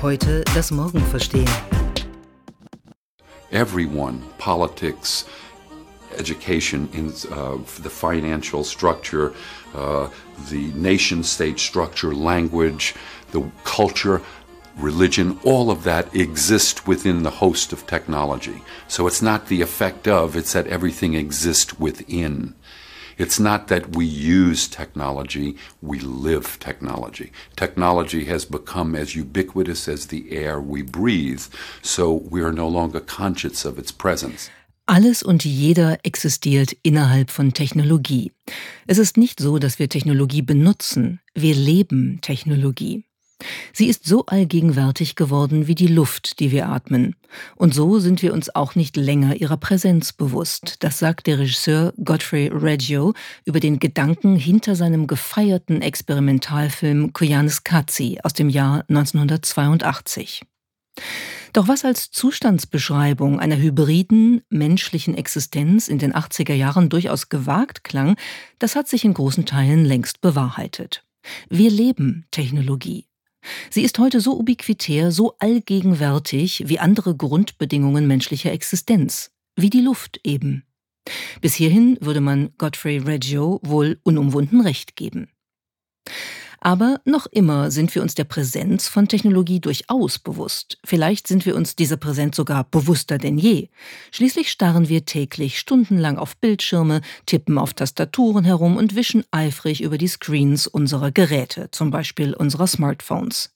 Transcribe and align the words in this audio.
Heute 0.00 0.44
das 0.54 0.70
Morgen 0.70 1.00
verstehen. 1.00 1.48
Everyone, 3.50 4.22
politics, 4.38 5.26
education, 6.16 6.88
in 6.92 7.08
uh, 7.30 7.58
the 7.82 7.90
financial 7.90 8.64
structure, 8.64 9.32
uh, 9.74 10.08
the 10.50 10.72
nation 10.74 11.24
state 11.24 11.58
structure, 11.58 12.14
language, 12.14 12.94
the 13.32 13.42
culture, 13.64 14.20
religion, 14.76 15.38
all 15.44 15.70
of 15.70 15.84
that 15.84 16.14
exists 16.14 16.86
within 16.86 17.24
the 17.24 17.30
host 17.30 17.72
of 17.72 17.86
technology. 17.86 18.62
So 18.88 19.06
it's 19.06 19.22
not 19.22 19.46
the 19.46 19.62
effect 19.62 20.06
of, 20.06 20.36
it's 20.36 20.52
that 20.52 20.66
everything 20.66 21.14
exists 21.14 21.78
within. 21.78 22.54
It's 23.22 23.38
not 23.38 23.68
that 23.68 23.94
we 23.94 24.04
use 24.04 24.66
technology, 24.66 25.54
we 25.80 26.00
live 26.00 26.58
technology. 26.58 27.30
Technology 27.54 28.24
has 28.24 28.44
become 28.44 28.96
as 28.96 29.14
ubiquitous 29.14 29.86
as 29.86 30.08
the 30.08 30.32
air 30.32 30.60
we 30.60 30.82
breathe, 30.82 31.42
so 31.82 32.12
we 32.12 32.42
are 32.42 32.50
no 32.52 32.66
longer 32.66 32.98
conscious 32.98 33.64
of 33.64 33.78
its 33.78 33.92
presence. 33.92 34.50
Alles 34.86 35.22
und 35.22 35.44
jeder 35.44 35.98
existiert 36.02 36.74
innerhalb 36.82 37.30
von 37.30 37.52
Technologie. 37.52 38.32
Es 38.88 38.98
ist 38.98 39.16
nicht 39.16 39.38
so, 39.38 39.60
dass 39.60 39.78
wir 39.78 39.88
Technologie 39.88 40.42
benutzen, 40.42 41.20
wir 41.32 41.54
leben 41.54 42.18
Technologie. 42.22 43.04
Sie 43.72 43.88
ist 43.88 44.04
so 44.04 44.26
allgegenwärtig 44.26 45.16
geworden 45.16 45.66
wie 45.66 45.74
die 45.74 45.86
Luft, 45.86 46.40
die 46.40 46.50
wir 46.50 46.68
atmen. 46.68 47.16
Und 47.56 47.74
so 47.74 47.98
sind 47.98 48.22
wir 48.22 48.32
uns 48.32 48.54
auch 48.54 48.74
nicht 48.74 48.96
länger 48.96 49.36
ihrer 49.36 49.56
Präsenz 49.56 50.12
bewusst. 50.12 50.76
Das 50.80 50.98
sagt 50.98 51.26
der 51.26 51.38
Regisseur 51.38 51.92
Godfrey 52.04 52.48
Reggio 52.48 53.14
über 53.44 53.60
den 53.60 53.78
Gedanken 53.78 54.36
hinter 54.36 54.76
seinem 54.76 55.06
gefeierten 55.06 55.82
Experimentalfilm 55.82 57.12
Koyanis 57.12 57.64
Katsi 57.64 58.18
aus 58.22 58.34
dem 58.34 58.48
Jahr 58.48 58.84
1982. 58.88 60.42
Doch 61.52 61.68
was 61.68 61.84
als 61.84 62.10
Zustandsbeschreibung 62.10 63.38
einer 63.38 63.56
hybriden 63.56 64.42
menschlichen 64.48 65.14
Existenz 65.14 65.88
in 65.88 65.98
den 65.98 66.14
80er 66.14 66.54
Jahren 66.54 66.88
durchaus 66.88 67.28
gewagt 67.28 67.84
klang, 67.84 68.16
das 68.58 68.74
hat 68.74 68.88
sich 68.88 69.04
in 69.04 69.12
großen 69.12 69.44
Teilen 69.44 69.84
längst 69.84 70.22
bewahrheitet. 70.22 71.04
Wir 71.50 71.70
leben 71.70 72.26
Technologie. 72.30 73.06
Sie 73.70 73.82
ist 73.82 73.98
heute 73.98 74.20
so 74.20 74.38
ubiquitär, 74.38 75.12
so 75.12 75.34
allgegenwärtig 75.38 76.64
wie 76.66 76.78
andere 76.78 77.16
Grundbedingungen 77.16 78.06
menschlicher 78.06 78.52
Existenz, 78.52 79.30
wie 79.56 79.70
die 79.70 79.80
Luft 79.80 80.20
eben. 80.24 80.64
Bis 81.40 81.54
hierhin 81.54 81.98
würde 82.00 82.20
man 82.20 82.50
Godfrey 82.58 82.98
Reggio 82.98 83.60
wohl 83.62 83.98
unumwunden 84.04 84.60
recht 84.60 84.96
geben. 84.96 85.28
Aber 86.64 87.00
noch 87.04 87.26
immer 87.26 87.72
sind 87.72 87.92
wir 87.92 88.02
uns 88.02 88.14
der 88.14 88.22
Präsenz 88.22 88.86
von 88.86 89.08
Technologie 89.08 89.58
durchaus 89.58 90.20
bewusst. 90.20 90.78
Vielleicht 90.84 91.26
sind 91.26 91.44
wir 91.44 91.56
uns 91.56 91.74
dieser 91.74 91.96
Präsenz 91.96 92.36
sogar 92.36 92.62
bewusster 92.62 93.18
denn 93.18 93.36
je. 93.36 93.68
Schließlich 94.12 94.48
starren 94.48 94.88
wir 94.88 95.04
täglich 95.04 95.58
stundenlang 95.58 96.18
auf 96.18 96.36
Bildschirme, 96.36 97.00
tippen 97.26 97.58
auf 97.58 97.74
Tastaturen 97.74 98.44
herum 98.44 98.76
und 98.76 98.94
wischen 98.94 99.24
eifrig 99.32 99.82
über 99.82 99.98
die 99.98 100.06
Screens 100.06 100.68
unserer 100.68 101.10
Geräte, 101.10 101.68
zum 101.72 101.90
Beispiel 101.90 102.32
unserer 102.32 102.68
Smartphones. 102.68 103.52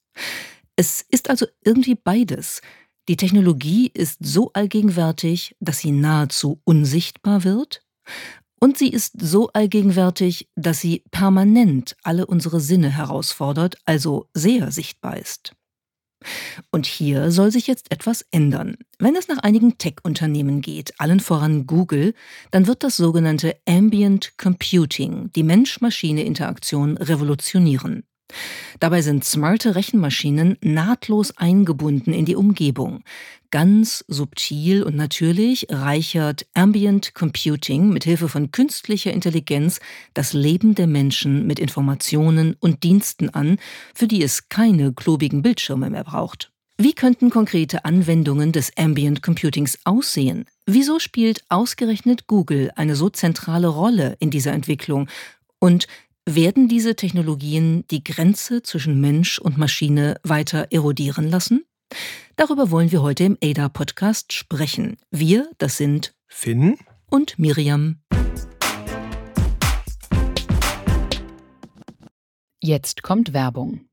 Es 0.74 1.00
ist 1.08 1.30
also 1.30 1.46
irgendwie 1.64 1.94
beides. 1.94 2.60
Die 3.08 3.16
Technologie 3.16 3.88
ist 3.94 4.18
so 4.20 4.50
allgegenwärtig, 4.52 5.54
dass 5.60 5.78
sie 5.78 5.92
nahezu 5.92 6.60
unsichtbar 6.64 7.44
wird, 7.44 7.82
und 8.60 8.78
sie 8.78 8.88
ist 8.88 9.20
so 9.20 9.48
allgegenwärtig, 9.48 10.48
dass 10.56 10.80
sie 10.80 11.04
permanent 11.10 11.96
alle 12.02 12.26
unsere 12.26 12.60
Sinne 12.60 12.90
herausfordert, 12.90 13.76
also 13.84 14.28
sehr 14.34 14.70
sichtbar 14.72 15.18
ist. 15.18 15.52
Und 16.70 16.86
hier 16.86 17.30
soll 17.30 17.52
sich 17.52 17.66
jetzt 17.66 17.92
etwas 17.92 18.24
ändern. 18.30 18.76
Wenn 18.98 19.16
es 19.16 19.28
nach 19.28 19.38
einigen 19.38 19.78
Tech-Unternehmen 19.78 20.62
geht, 20.62 20.98
allen 20.98 21.20
voran 21.20 21.66
Google, 21.66 22.14
dann 22.50 22.66
wird 22.66 22.82
das 22.82 22.96
sogenannte 22.96 23.56
Ambient 23.68 24.38
Computing 24.38 25.30
die 25.34 25.42
Mensch-Maschine-Interaktion 25.42 26.96
revolutionieren. 26.96 28.04
Dabei 28.80 29.02
sind 29.02 29.24
smarte 29.24 29.74
Rechenmaschinen 29.74 30.56
nahtlos 30.60 31.36
eingebunden 31.36 32.12
in 32.12 32.24
die 32.24 32.36
Umgebung. 32.36 33.02
Ganz 33.50 34.04
subtil 34.08 34.82
und 34.82 34.96
natürlich 34.96 35.66
reichert 35.70 36.46
Ambient 36.54 37.14
Computing 37.14 37.90
mit 37.90 38.04
Hilfe 38.04 38.28
von 38.28 38.50
künstlicher 38.50 39.12
Intelligenz 39.12 39.80
das 40.14 40.32
Leben 40.32 40.74
der 40.74 40.86
Menschen 40.86 41.46
mit 41.46 41.58
Informationen 41.58 42.56
und 42.60 42.82
Diensten 42.82 43.30
an, 43.30 43.58
für 43.94 44.08
die 44.08 44.22
es 44.22 44.48
keine 44.48 44.92
klobigen 44.92 45.42
Bildschirme 45.42 45.90
mehr 45.90 46.04
braucht. 46.04 46.50
Wie 46.78 46.92
könnten 46.92 47.30
konkrete 47.30 47.86
Anwendungen 47.86 48.52
des 48.52 48.70
Ambient 48.76 49.22
Computings 49.22 49.78
aussehen? 49.84 50.44
Wieso 50.66 50.98
spielt 50.98 51.42
ausgerechnet 51.48 52.26
Google 52.26 52.70
eine 52.76 52.96
so 52.96 53.08
zentrale 53.08 53.68
Rolle 53.68 54.16
in 54.18 54.30
dieser 54.30 54.52
Entwicklung? 54.52 55.08
Und 55.58 55.86
werden 56.28 56.68
diese 56.68 56.96
Technologien 56.96 57.84
die 57.90 58.02
Grenze 58.02 58.62
zwischen 58.62 59.00
Mensch 59.00 59.38
und 59.38 59.56
Maschine 59.56 60.20
weiter 60.24 60.66
erodieren 60.70 61.30
lassen? 61.30 61.64
Darüber 62.34 62.70
wollen 62.70 62.90
wir 62.90 63.00
heute 63.00 63.24
im 63.24 63.38
ADA-Podcast 63.42 64.32
sprechen. 64.32 64.96
Wir, 65.10 65.48
das 65.58 65.76
sind 65.76 66.14
Finn 66.26 66.76
und 67.08 67.38
Miriam. 67.38 68.00
Jetzt 72.60 73.04
kommt 73.04 73.32
Werbung. 73.32 73.88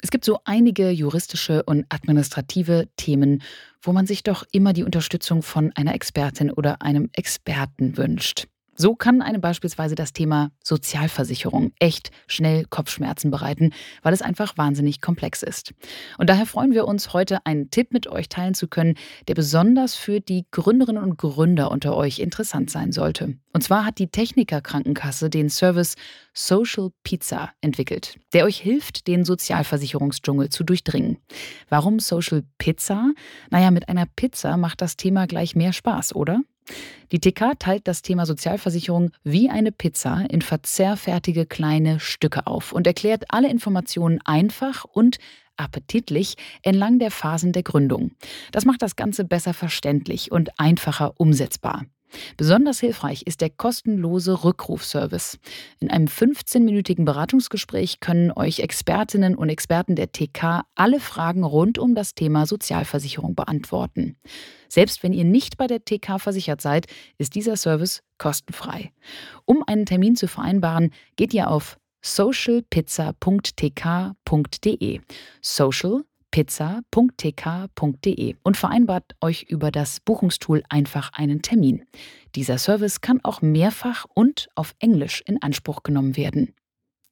Es 0.00 0.10
gibt 0.10 0.24
so 0.24 0.40
einige 0.44 0.90
juristische 0.90 1.62
und 1.64 1.84
administrative 1.90 2.88
Themen, 2.96 3.42
wo 3.82 3.92
man 3.92 4.06
sich 4.06 4.22
doch 4.22 4.44
immer 4.50 4.72
die 4.72 4.82
Unterstützung 4.82 5.42
von 5.42 5.70
einer 5.76 5.94
Expertin 5.94 6.50
oder 6.50 6.82
einem 6.82 7.10
Experten 7.12 7.96
wünscht. 7.98 8.48
So 8.82 8.96
kann 8.96 9.22
einem 9.22 9.40
beispielsweise 9.40 9.94
das 9.94 10.12
Thema 10.12 10.50
Sozialversicherung 10.60 11.70
echt 11.78 12.10
schnell 12.26 12.64
Kopfschmerzen 12.64 13.30
bereiten, 13.30 13.70
weil 14.02 14.12
es 14.12 14.22
einfach 14.22 14.58
wahnsinnig 14.58 15.00
komplex 15.00 15.44
ist. 15.44 15.72
Und 16.18 16.28
daher 16.28 16.46
freuen 16.46 16.72
wir 16.72 16.88
uns, 16.88 17.12
heute 17.12 17.46
einen 17.46 17.70
Tipp 17.70 17.92
mit 17.92 18.08
euch 18.08 18.28
teilen 18.28 18.54
zu 18.54 18.66
können, 18.66 18.96
der 19.28 19.34
besonders 19.34 19.94
für 19.94 20.18
die 20.18 20.46
Gründerinnen 20.50 21.00
und 21.00 21.16
Gründer 21.16 21.70
unter 21.70 21.96
euch 21.96 22.18
interessant 22.18 22.70
sein 22.70 22.90
sollte. 22.90 23.36
Und 23.52 23.62
zwar 23.62 23.84
hat 23.84 24.00
die 24.00 24.08
Techniker 24.08 24.60
Krankenkasse 24.60 25.30
den 25.30 25.48
Service 25.48 25.94
Social 26.34 26.90
Pizza 27.04 27.52
entwickelt, 27.60 28.18
der 28.32 28.46
euch 28.46 28.58
hilft, 28.58 29.06
den 29.06 29.24
Sozialversicherungsdschungel 29.24 30.48
zu 30.48 30.64
durchdringen. 30.64 31.18
Warum 31.68 32.00
Social 32.00 32.42
Pizza? 32.58 33.12
Naja, 33.48 33.70
mit 33.70 33.88
einer 33.88 34.06
Pizza 34.06 34.56
macht 34.56 34.80
das 34.80 34.96
Thema 34.96 35.28
gleich 35.28 35.54
mehr 35.54 35.72
Spaß, 35.72 36.16
oder? 36.16 36.40
Die 37.12 37.20
TK 37.20 37.58
teilt 37.58 37.86
das 37.88 38.02
Thema 38.02 38.24
Sozialversicherung 38.24 39.10
wie 39.22 39.50
eine 39.50 39.72
Pizza 39.72 40.24
in 40.30 40.40
verzehrfertige 40.40 41.46
kleine 41.46 42.00
Stücke 42.00 42.46
auf 42.46 42.72
und 42.72 42.86
erklärt 42.86 43.24
alle 43.28 43.50
Informationen 43.50 44.20
einfach 44.24 44.84
und 44.84 45.18
appetitlich 45.56 46.36
entlang 46.62 46.98
der 46.98 47.10
Phasen 47.10 47.52
der 47.52 47.62
Gründung. 47.62 48.12
Das 48.52 48.64
macht 48.64 48.82
das 48.82 48.96
Ganze 48.96 49.24
besser 49.24 49.54
verständlich 49.54 50.32
und 50.32 50.58
einfacher 50.58 51.12
umsetzbar. 51.18 51.84
Besonders 52.36 52.80
hilfreich 52.80 53.22
ist 53.22 53.40
der 53.40 53.50
kostenlose 53.50 54.44
Rückrufservice. 54.44 55.38
In 55.80 55.90
einem 55.90 56.06
15-minütigen 56.06 57.04
Beratungsgespräch 57.04 58.00
können 58.00 58.32
euch 58.32 58.60
Expertinnen 58.60 59.34
und 59.34 59.48
Experten 59.48 59.96
der 59.96 60.12
TK 60.12 60.62
alle 60.74 61.00
Fragen 61.00 61.44
rund 61.44 61.78
um 61.78 61.94
das 61.94 62.14
Thema 62.14 62.46
Sozialversicherung 62.46 63.34
beantworten. 63.34 64.16
Selbst 64.68 65.02
wenn 65.02 65.12
ihr 65.12 65.24
nicht 65.24 65.56
bei 65.56 65.66
der 65.66 65.84
TK 65.84 66.18
versichert 66.18 66.60
seid, 66.60 66.86
ist 67.18 67.34
dieser 67.34 67.56
Service 67.56 68.02
kostenfrei. 68.18 68.92
Um 69.44 69.64
einen 69.66 69.86
Termin 69.86 70.16
zu 70.16 70.28
vereinbaren, 70.28 70.92
geht 71.16 71.34
ihr 71.34 71.50
auf 71.50 71.78
socialpizza.tk.de. 72.02 75.00
Social 75.40 76.04
pizza.tk.de 76.32 78.34
und 78.42 78.56
vereinbart 78.56 79.14
euch 79.20 79.44
über 79.44 79.70
das 79.70 80.00
Buchungstool 80.00 80.64
einfach 80.68 81.12
einen 81.12 81.42
Termin. 81.42 81.84
Dieser 82.34 82.58
Service 82.58 83.00
kann 83.00 83.20
auch 83.22 83.40
mehrfach 83.40 84.06
und 84.12 84.48
auf 84.56 84.74
Englisch 84.80 85.22
in 85.24 85.40
Anspruch 85.40 85.84
genommen 85.84 86.16
werden. 86.16 86.54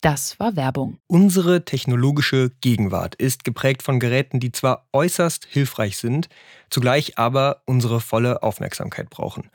Das 0.00 0.40
war 0.40 0.56
Werbung. 0.56 0.98
Unsere 1.06 1.64
technologische 1.64 2.50
Gegenwart 2.62 3.14
ist 3.16 3.44
geprägt 3.44 3.82
von 3.82 4.00
Geräten, 4.00 4.40
die 4.40 4.50
zwar 4.50 4.88
äußerst 4.94 5.44
hilfreich 5.44 5.98
sind, 5.98 6.30
zugleich 6.70 7.18
aber 7.18 7.60
unsere 7.66 8.00
volle 8.00 8.42
Aufmerksamkeit 8.42 9.10
brauchen 9.10 9.50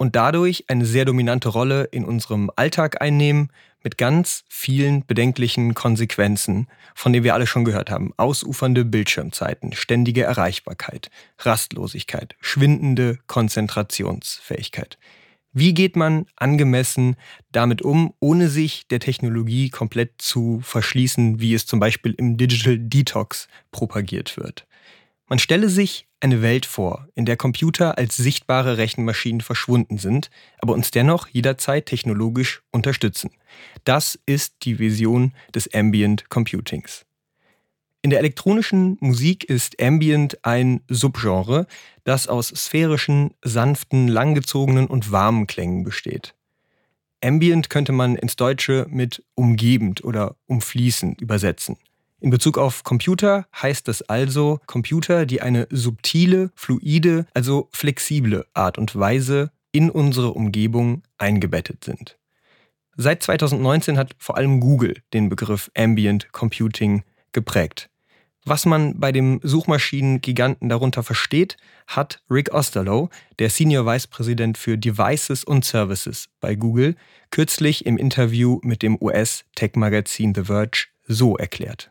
und 0.00 0.16
dadurch 0.16 0.64
eine 0.68 0.86
sehr 0.86 1.04
dominante 1.04 1.50
Rolle 1.50 1.84
in 1.84 2.06
unserem 2.06 2.50
Alltag 2.56 3.02
einnehmen, 3.02 3.50
mit 3.82 3.98
ganz 3.98 4.44
vielen 4.48 5.04
bedenklichen 5.06 5.74
Konsequenzen, 5.74 6.68
von 6.94 7.12
denen 7.12 7.24
wir 7.24 7.34
alle 7.34 7.46
schon 7.46 7.64
gehört 7.64 7.90
haben. 7.90 8.12
Ausufernde 8.16 8.84
Bildschirmzeiten, 8.84 9.72
ständige 9.72 10.22
Erreichbarkeit, 10.22 11.10
Rastlosigkeit, 11.38 12.36
schwindende 12.40 13.18
Konzentrationsfähigkeit. 13.26 14.98
Wie 15.52 15.74
geht 15.74 15.96
man 15.96 16.26
angemessen 16.36 17.16
damit 17.50 17.82
um, 17.82 18.14
ohne 18.20 18.48
sich 18.48 18.86
der 18.86 19.00
Technologie 19.00 19.68
komplett 19.68 20.22
zu 20.22 20.60
verschließen, 20.62 21.40
wie 21.40 21.54
es 21.54 21.66
zum 21.66 21.80
Beispiel 21.80 22.12
im 22.12 22.36
Digital 22.36 22.78
Detox 22.78 23.48
propagiert 23.72 24.36
wird? 24.36 24.66
Man 25.30 25.38
stelle 25.38 25.68
sich 25.68 26.08
eine 26.18 26.42
Welt 26.42 26.66
vor, 26.66 27.06
in 27.14 27.24
der 27.24 27.36
Computer 27.36 27.96
als 27.96 28.16
sichtbare 28.16 28.78
Rechenmaschinen 28.78 29.40
verschwunden 29.40 29.96
sind, 29.96 30.28
aber 30.58 30.72
uns 30.72 30.90
dennoch 30.90 31.28
jederzeit 31.28 31.86
technologisch 31.86 32.62
unterstützen. 32.72 33.30
Das 33.84 34.18
ist 34.26 34.56
die 34.62 34.80
Vision 34.80 35.32
des 35.54 35.72
Ambient 35.72 36.28
Computings. 36.30 37.06
In 38.02 38.10
der 38.10 38.18
elektronischen 38.18 38.96
Musik 38.98 39.44
ist 39.44 39.80
Ambient 39.80 40.44
ein 40.44 40.80
Subgenre, 40.88 41.68
das 42.02 42.26
aus 42.26 42.48
sphärischen, 42.48 43.32
sanften, 43.40 44.08
langgezogenen 44.08 44.88
und 44.88 45.12
warmen 45.12 45.46
Klängen 45.46 45.84
besteht. 45.84 46.34
Ambient 47.22 47.70
könnte 47.70 47.92
man 47.92 48.16
ins 48.16 48.34
Deutsche 48.34 48.84
mit 48.90 49.22
umgebend 49.36 50.02
oder 50.02 50.34
umfließend 50.46 51.20
übersetzen. 51.20 51.76
In 52.20 52.28
Bezug 52.28 52.58
auf 52.58 52.84
Computer 52.84 53.46
heißt 53.54 53.88
das 53.88 54.02
also 54.02 54.60
Computer, 54.66 55.24
die 55.24 55.40
eine 55.40 55.66
subtile, 55.70 56.50
fluide, 56.54 57.26
also 57.32 57.68
flexible 57.72 58.44
Art 58.52 58.76
und 58.76 58.94
Weise 58.94 59.50
in 59.72 59.90
unsere 59.90 60.32
Umgebung 60.32 61.02
eingebettet 61.16 61.82
sind. 61.82 62.18
Seit 62.96 63.22
2019 63.22 63.96
hat 63.96 64.14
vor 64.18 64.36
allem 64.36 64.60
Google 64.60 64.96
den 65.14 65.30
Begriff 65.30 65.70
Ambient 65.74 66.30
Computing 66.32 67.04
geprägt. 67.32 67.88
Was 68.44 68.66
man 68.66 69.00
bei 69.00 69.12
dem 69.12 69.40
Suchmaschinengiganten 69.42 70.68
darunter 70.68 71.02
versteht, 71.02 71.56
hat 71.86 72.22
Rick 72.30 72.52
Osterloh, 72.52 73.08
der 73.38 73.48
Senior 73.48 73.86
Vice 73.86 74.06
President 74.06 74.58
für 74.58 74.76
Devices 74.76 75.44
und 75.44 75.64
Services 75.64 76.28
bei 76.40 76.54
Google, 76.54 76.96
kürzlich 77.30 77.86
im 77.86 77.96
Interview 77.96 78.60
mit 78.62 78.82
dem 78.82 79.00
US-Tech-Magazin 79.00 80.34
The 80.34 80.44
Verge 80.44 80.86
so 81.06 81.36
erklärt. 81.36 81.90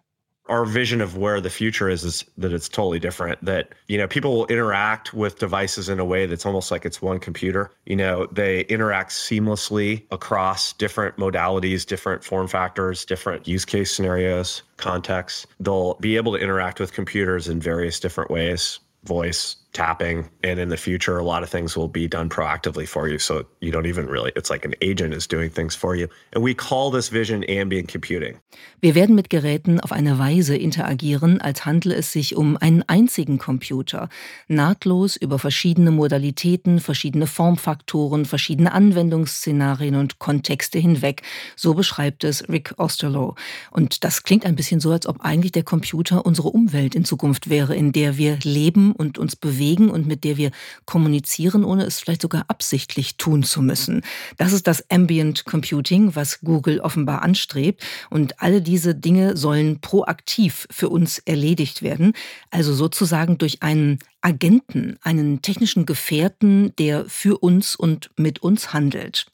Our 0.50 0.66
vision 0.66 1.00
of 1.00 1.16
where 1.16 1.40
the 1.40 1.50
future 1.50 1.90
is 1.90 2.04
is 2.04 2.26
that 2.38 2.52
it's 2.52 2.68
totally 2.68 3.00
different 3.00 3.44
that 3.46 3.70
you 3.88 3.98
know 3.98 4.08
people 4.08 4.36
will 4.36 4.48
interact 4.48 5.14
with 5.14 5.40
devices 5.40 5.88
in 5.88 6.00
a 6.00 6.06
way 6.06 6.26
that's 6.26 6.46
almost 6.46 6.72
like 6.72 6.86
it's 6.86 7.02
one 7.02 7.20
computer. 7.20 7.72
You 7.86 7.96
know 7.96 8.28
they 8.32 8.62
interact 8.62 9.12
seamlessly 9.12 10.04
across 10.12 10.74
different 10.74 11.18
modalities 11.18 11.86
different 11.86 12.24
form 12.24 12.48
factors 12.48 13.06
different 13.06 13.48
use 13.48 13.66
case 13.66 13.96
scenarios 13.96 14.64
contexts. 14.78 15.46
They'll 15.60 15.96
be 15.96 16.18
able 16.18 16.34
to 16.34 16.40
interact 16.40 16.80
with 16.80 16.94
computers 16.94 17.48
in 17.48 17.60
various 17.60 18.00
different 18.00 18.32
ways 18.32 18.80
voice 19.04 19.56
tapping 19.74 20.28
and 20.44 20.60
in 20.60 20.70
the 20.70 20.78
future 20.78 21.18
a 21.18 21.24
lot 21.24 21.44
of 21.44 21.50
things 21.50 21.78
will 21.78 21.88
be 21.88 22.08
done 22.08 22.28
proactively 22.28 22.88
for 22.88 23.08
you. 23.08 23.20
So 23.20 23.46
you 23.62 23.72
don't 23.72 23.86
even 23.86 24.08
really 24.08 24.32
it's 24.36 24.50
like 24.50 24.66
an 24.66 24.74
agent 24.82 25.14
is 25.14 25.28
doing 25.28 25.52
things 25.52 25.76
for 25.76 25.96
you. 25.96 26.08
And 26.34 26.44
we 26.44 26.54
call 26.56 26.92
this 26.92 27.10
vision 27.10 27.44
ambient 27.44 27.88
computing. 27.88 28.40
Wir 28.82 28.96
werden 28.96 29.16
mit 29.16 29.30
geräten 29.30 29.80
auf 29.80 29.92
eine 29.92 30.18
weise 30.18 30.56
interagieren 30.56 31.40
als 31.40 31.66
handle 31.66 31.94
es 31.94 32.12
sich 32.12 32.36
um 32.36 32.58
einen 32.58 32.84
einzigen 32.88 33.38
computer. 33.38 34.10
Nahtlos 34.48 35.16
über 35.16 35.38
verschiedene 35.38 35.92
modalitäten 35.92 36.80
verschiedene 36.80 37.28
formfaktoren 37.28 38.26
verschiedene 38.26 38.72
anwendungsszenarien 38.72 39.96
und 39.96 40.18
kontexte 40.18 40.80
hinweg. 40.80 41.22
So 41.56 41.76
beschreibt 41.76 42.24
es 42.24 42.50
rick 42.50 42.74
osterloh. 42.78 43.36
Und 43.70 44.04
das 44.04 44.24
klingt 44.24 44.46
ein 44.46 44.56
bisschen 44.56 44.80
so 44.80 44.92
als 44.92 45.06
ob 45.06 45.22
eigentlich 45.22 45.52
der 45.52 45.64
computer 45.64 46.26
unsere 46.26 46.50
umwelt 46.50 46.96
in 46.96 47.06
zukunft 47.06 47.50
wäre 47.50 47.76
in 47.76 47.92
der 47.92 48.18
wir 48.18 48.40
leben 48.44 48.94
und 48.94 49.20
uns 49.20 49.36
bewegen 49.36 49.59
bewegen 49.60 49.90
und 49.90 50.08
mit 50.08 50.24
der 50.24 50.38
wir 50.38 50.52
kommunizieren, 50.86 51.66
ohne 51.66 51.84
es 51.84 52.00
vielleicht 52.00 52.22
sogar 52.22 52.46
absichtlich 52.48 53.18
tun 53.18 53.44
zu 53.44 53.62
müssen. 53.62 54.02
Das 54.38 54.54
ist 54.54 54.68
das 54.68 54.90
Ambient 54.90 55.44
Computing, 55.44 56.16
was 56.16 56.40
Google 56.42 56.80
offenbar 56.80 57.22
anstrebt. 57.24 57.84
Und 58.10 58.42
alle 58.42 58.62
diese 58.62 58.96
Dinge 58.96 59.36
sollen 59.36 59.82
proaktiv 59.82 60.66
für 60.72 60.88
uns 60.88 61.20
erledigt 61.20 61.82
werden, 61.82 62.14
also 62.52 62.74
sozusagen 62.74 63.38
durch 63.38 63.62
einen 63.62 64.00
Agenten, 64.22 64.98
einen 65.02 65.42
technischen 65.42 65.86
Gefährten, 65.86 66.74
der 66.78 67.06
für 67.06 67.38
uns 67.38 67.76
und 67.76 68.12
mit 68.18 68.40
uns 68.40 68.74
handelt. 68.74 69.28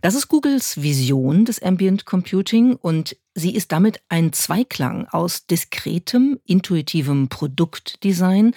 Das 0.00 0.14
ist 0.14 0.28
Googles 0.28 0.82
Vision 0.82 1.44
des 1.44 1.62
Ambient 1.62 2.06
Computing 2.06 2.74
und 2.74 3.16
sie 3.34 3.54
ist 3.54 3.72
damit 3.72 4.00
ein 4.08 4.32
Zweiklang 4.32 5.06
aus 5.08 5.46
diskretem, 5.46 6.38
intuitivem 6.44 7.28
Produktdesign 7.28 8.54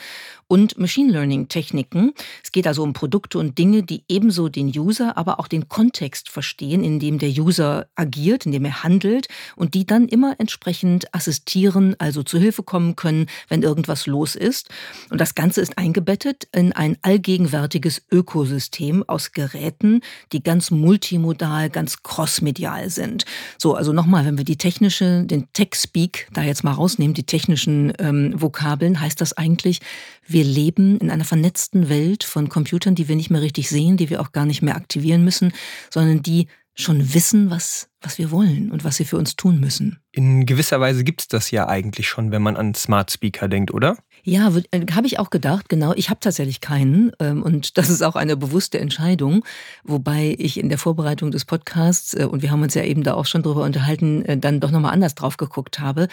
und 0.47 0.77
Machine 0.77 1.11
Learning 1.11 1.47
Techniken. 1.47 2.13
Es 2.43 2.51
geht 2.51 2.67
also 2.67 2.83
um 2.83 2.93
Produkte 2.93 3.39
und 3.39 3.57
Dinge, 3.57 3.83
die 3.83 4.03
ebenso 4.09 4.49
den 4.49 4.67
User, 4.67 5.17
aber 5.17 5.39
auch 5.39 5.47
den 5.47 5.69
Kontext 5.69 6.29
verstehen, 6.29 6.83
in 6.83 6.99
dem 6.99 7.19
der 7.19 7.29
User 7.29 7.87
agiert, 7.95 8.45
in 8.45 8.51
dem 8.51 8.65
er 8.65 8.83
handelt 8.83 9.27
und 9.55 9.73
die 9.75 9.85
dann 9.85 10.07
immer 10.07 10.35
entsprechend 10.39 11.13
assistieren, 11.13 11.95
also 11.99 12.23
zu 12.23 12.37
Hilfe 12.37 12.63
kommen 12.63 12.95
können, 12.95 13.27
wenn 13.47 13.63
irgendwas 13.63 14.07
los 14.07 14.35
ist. 14.35 14.69
Und 15.09 15.21
das 15.21 15.35
Ganze 15.35 15.61
ist 15.65 15.79
eingebettet 15.79 16.47
in 16.51 16.73
ein 16.73 16.97
allgegenwärtiges 17.01 18.05
Ökosystem 18.11 19.03
aus 19.07 19.31
Geräten, 19.31 20.01
die 20.31 20.43
ganz 20.43 20.69
multimodal, 20.69 21.71
ganz 21.71 22.03
crossmedial 22.03 22.91
sind. 22.91 23.25
So, 23.57 23.73
also 23.73 23.91
nochmal, 23.91 24.25
wenn 24.25 24.37
wir 24.37 24.45
die 24.45 24.57
technische, 24.57 25.23
den 25.23 25.47
Tech-Speak 25.53 26.27
da 26.33 26.43
jetzt 26.43 26.63
mal 26.63 26.73
rausnehmen, 26.73 27.15
die 27.15 27.25
technischen 27.25 27.93
ähm, 27.97 28.39
Vokabeln, 28.39 29.01
heißt 29.01 29.19
das 29.19 29.33
eigentlich, 29.33 29.81
wir 30.27 30.43
leben 30.43 30.99
in 30.99 31.09
einer 31.09 31.25
vernetzten 31.25 31.89
Welt 31.89 32.23
von 32.23 32.47
Computern, 32.47 32.93
die 32.93 33.07
wir 33.07 33.15
nicht 33.15 33.31
mehr 33.31 33.41
richtig 33.41 33.67
sehen, 33.67 33.97
die 33.97 34.11
wir 34.11 34.21
auch 34.21 34.31
gar 34.33 34.45
nicht 34.45 34.61
mehr 34.61 34.75
aktivieren 34.75 35.23
müssen, 35.23 35.51
sondern 35.89 36.21
die 36.21 36.47
schon 36.75 37.13
wissen, 37.13 37.49
was, 37.49 37.89
was 38.01 38.17
wir 38.17 38.31
wollen 38.31 38.71
und 38.71 38.83
was 38.83 38.97
sie 38.97 39.05
für 39.05 39.17
uns 39.17 39.35
tun 39.35 39.59
müssen. 39.59 39.99
In 40.11 40.45
gewisser 40.45 40.79
Weise 40.79 41.03
gibt 41.03 41.21
es 41.21 41.27
das 41.27 41.49
ja 41.49 41.67
eigentlich 41.67 42.07
schon, 42.07 42.31
wenn 42.31 42.41
man 42.41 42.57
an 42.57 42.75
Smart 42.75 43.11
Speaker 43.11 43.47
denkt, 43.47 43.73
oder? 43.73 43.97
Ja, 44.27 44.51
äh, 44.71 44.85
habe 44.91 45.05
ich 45.05 45.19
auch 45.19 45.29
gedacht, 45.29 45.69
genau. 45.69 45.93
Ich 45.95 46.09
habe 46.09 46.19
tatsächlich 46.19 46.59
keinen 46.59 47.11
ähm, 47.19 47.43
und 47.43 47.77
das 47.77 47.91
ist 47.91 48.01
auch 48.01 48.15
eine 48.15 48.35
bewusste 48.35 48.79
Entscheidung, 48.79 49.45
wobei 49.83 50.35
ich 50.39 50.59
in 50.59 50.69
der 50.69 50.79
Vorbereitung 50.79 51.29
des 51.29 51.45
Podcasts, 51.45 52.15
äh, 52.15 52.25
und 52.25 52.41
wir 52.41 52.49
haben 52.49 52.63
uns 52.63 52.73
ja 52.73 52.83
eben 52.83 53.03
da 53.03 53.13
auch 53.13 53.27
schon 53.27 53.43
drüber 53.43 53.61
unterhalten, 53.63 54.25
äh, 54.25 54.35
dann 54.35 54.59
doch 54.59 54.71
nochmal 54.71 54.93
anders 54.93 55.13
drauf 55.13 55.37
geguckt 55.37 55.79
habe. 55.79 56.07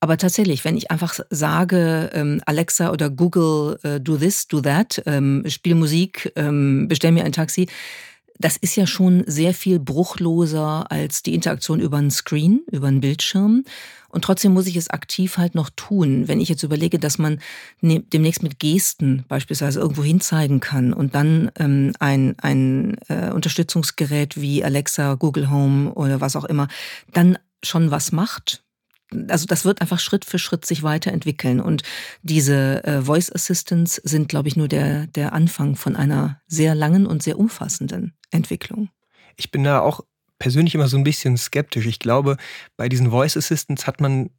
Aber 0.00 0.16
tatsächlich, 0.16 0.64
wenn 0.64 0.78
ich 0.78 0.90
einfach 0.90 1.20
sage, 1.28 2.10
ähm, 2.14 2.40
Alexa 2.46 2.90
oder 2.90 3.10
Google, 3.10 3.78
do 4.00 4.16
this, 4.16 4.48
do 4.48 4.62
that, 4.62 5.02
ähm, 5.04 5.44
spiel 5.46 5.74
Musik, 5.74 6.32
bestell 6.34 7.12
mir 7.12 7.24
ein 7.24 7.32
Taxi, 7.32 7.68
das 8.38 8.56
ist 8.56 8.76
ja 8.76 8.86
schon 8.86 9.24
sehr 9.26 9.52
viel 9.52 9.78
bruchloser 9.78 10.90
als 10.90 11.22
die 11.22 11.34
Interaktion 11.34 11.80
über 11.80 11.96
einen 11.96 12.10
Screen, 12.10 12.62
über 12.70 12.88
einen 12.88 13.00
Bildschirm. 13.00 13.64
Und 14.10 14.24
trotzdem 14.24 14.52
muss 14.52 14.66
ich 14.66 14.76
es 14.76 14.88
aktiv 14.88 15.36
halt 15.36 15.54
noch 15.54 15.70
tun. 15.70 16.28
Wenn 16.28 16.40
ich 16.40 16.48
jetzt 16.48 16.62
überlege, 16.62 16.98
dass 16.98 17.18
man 17.18 17.40
ne, 17.80 18.00
demnächst 18.00 18.42
mit 18.42 18.58
Gesten 18.58 19.24
beispielsweise 19.28 19.80
irgendwo 19.80 20.02
hinzeigen 20.02 20.60
kann 20.60 20.92
und 20.92 21.14
dann 21.14 21.50
ähm, 21.58 21.92
ein, 21.98 22.34
ein 22.38 22.96
äh, 23.08 23.30
Unterstützungsgerät 23.32 24.40
wie 24.40 24.64
Alexa, 24.64 25.14
Google 25.14 25.50
Home 25.50 25.92
oder 25.92 26.20
was 26.20 26.36
auch 26.36 26.44
immer, 26.44 26.68
dann 27.12 27.38
schon 27.62 27.90
was 27.90 28.12
macht, 28.12 28.62
also 29.28 29.46
das 29.46 29.64
wird 29.64 29.80
einfach 29.80 29.98
Schritt 29.98 30.24
für 30.24 30.38
Schritt 30.38 30.66
sich 30.66 30.82
weiterentwickeln. 30.82 31.60
Und 31.60 31.82
diese 32.22 32.84
äh, 32.84 33.02
Voice 33.02 33.32
Assistants 33.32 33.96
sind, 33.96 34.28
glaube 34.28 34.48
ich, 34.48 34.56
nur 34.56 34.68
der, 34.68 35.06
der 35.06 35.32
Anfang 35.32 35.76
von 35.76 35.96
einer 35.96 36.40
sehr 36.46 36.74
langen 36.74 37.06
und 37.06 37.22
sehr 37.22 37.38
umfassenden 37.38 38.14
Entwicklung. 38.30 38.90
Ich 39.36 39.50
bin 39.50 39.64
da 39.64 39.80
auch 39.80 40.00
persönlich 40.38 40.74
immer 40.74 40.88
so 40.88 40.96
ein 40.96 41.04
bisschen 41.04 41.36
skeptisch. 41.36 41.86
Ich 41.86 41.98
glaube, 41.98 42.36
bei 42.76 42.88
diesen 42.88 43.10
Voice 43.10 43.36
Assistants 43.36 43.86
hat 43.86 44.00
man 44.00 44.30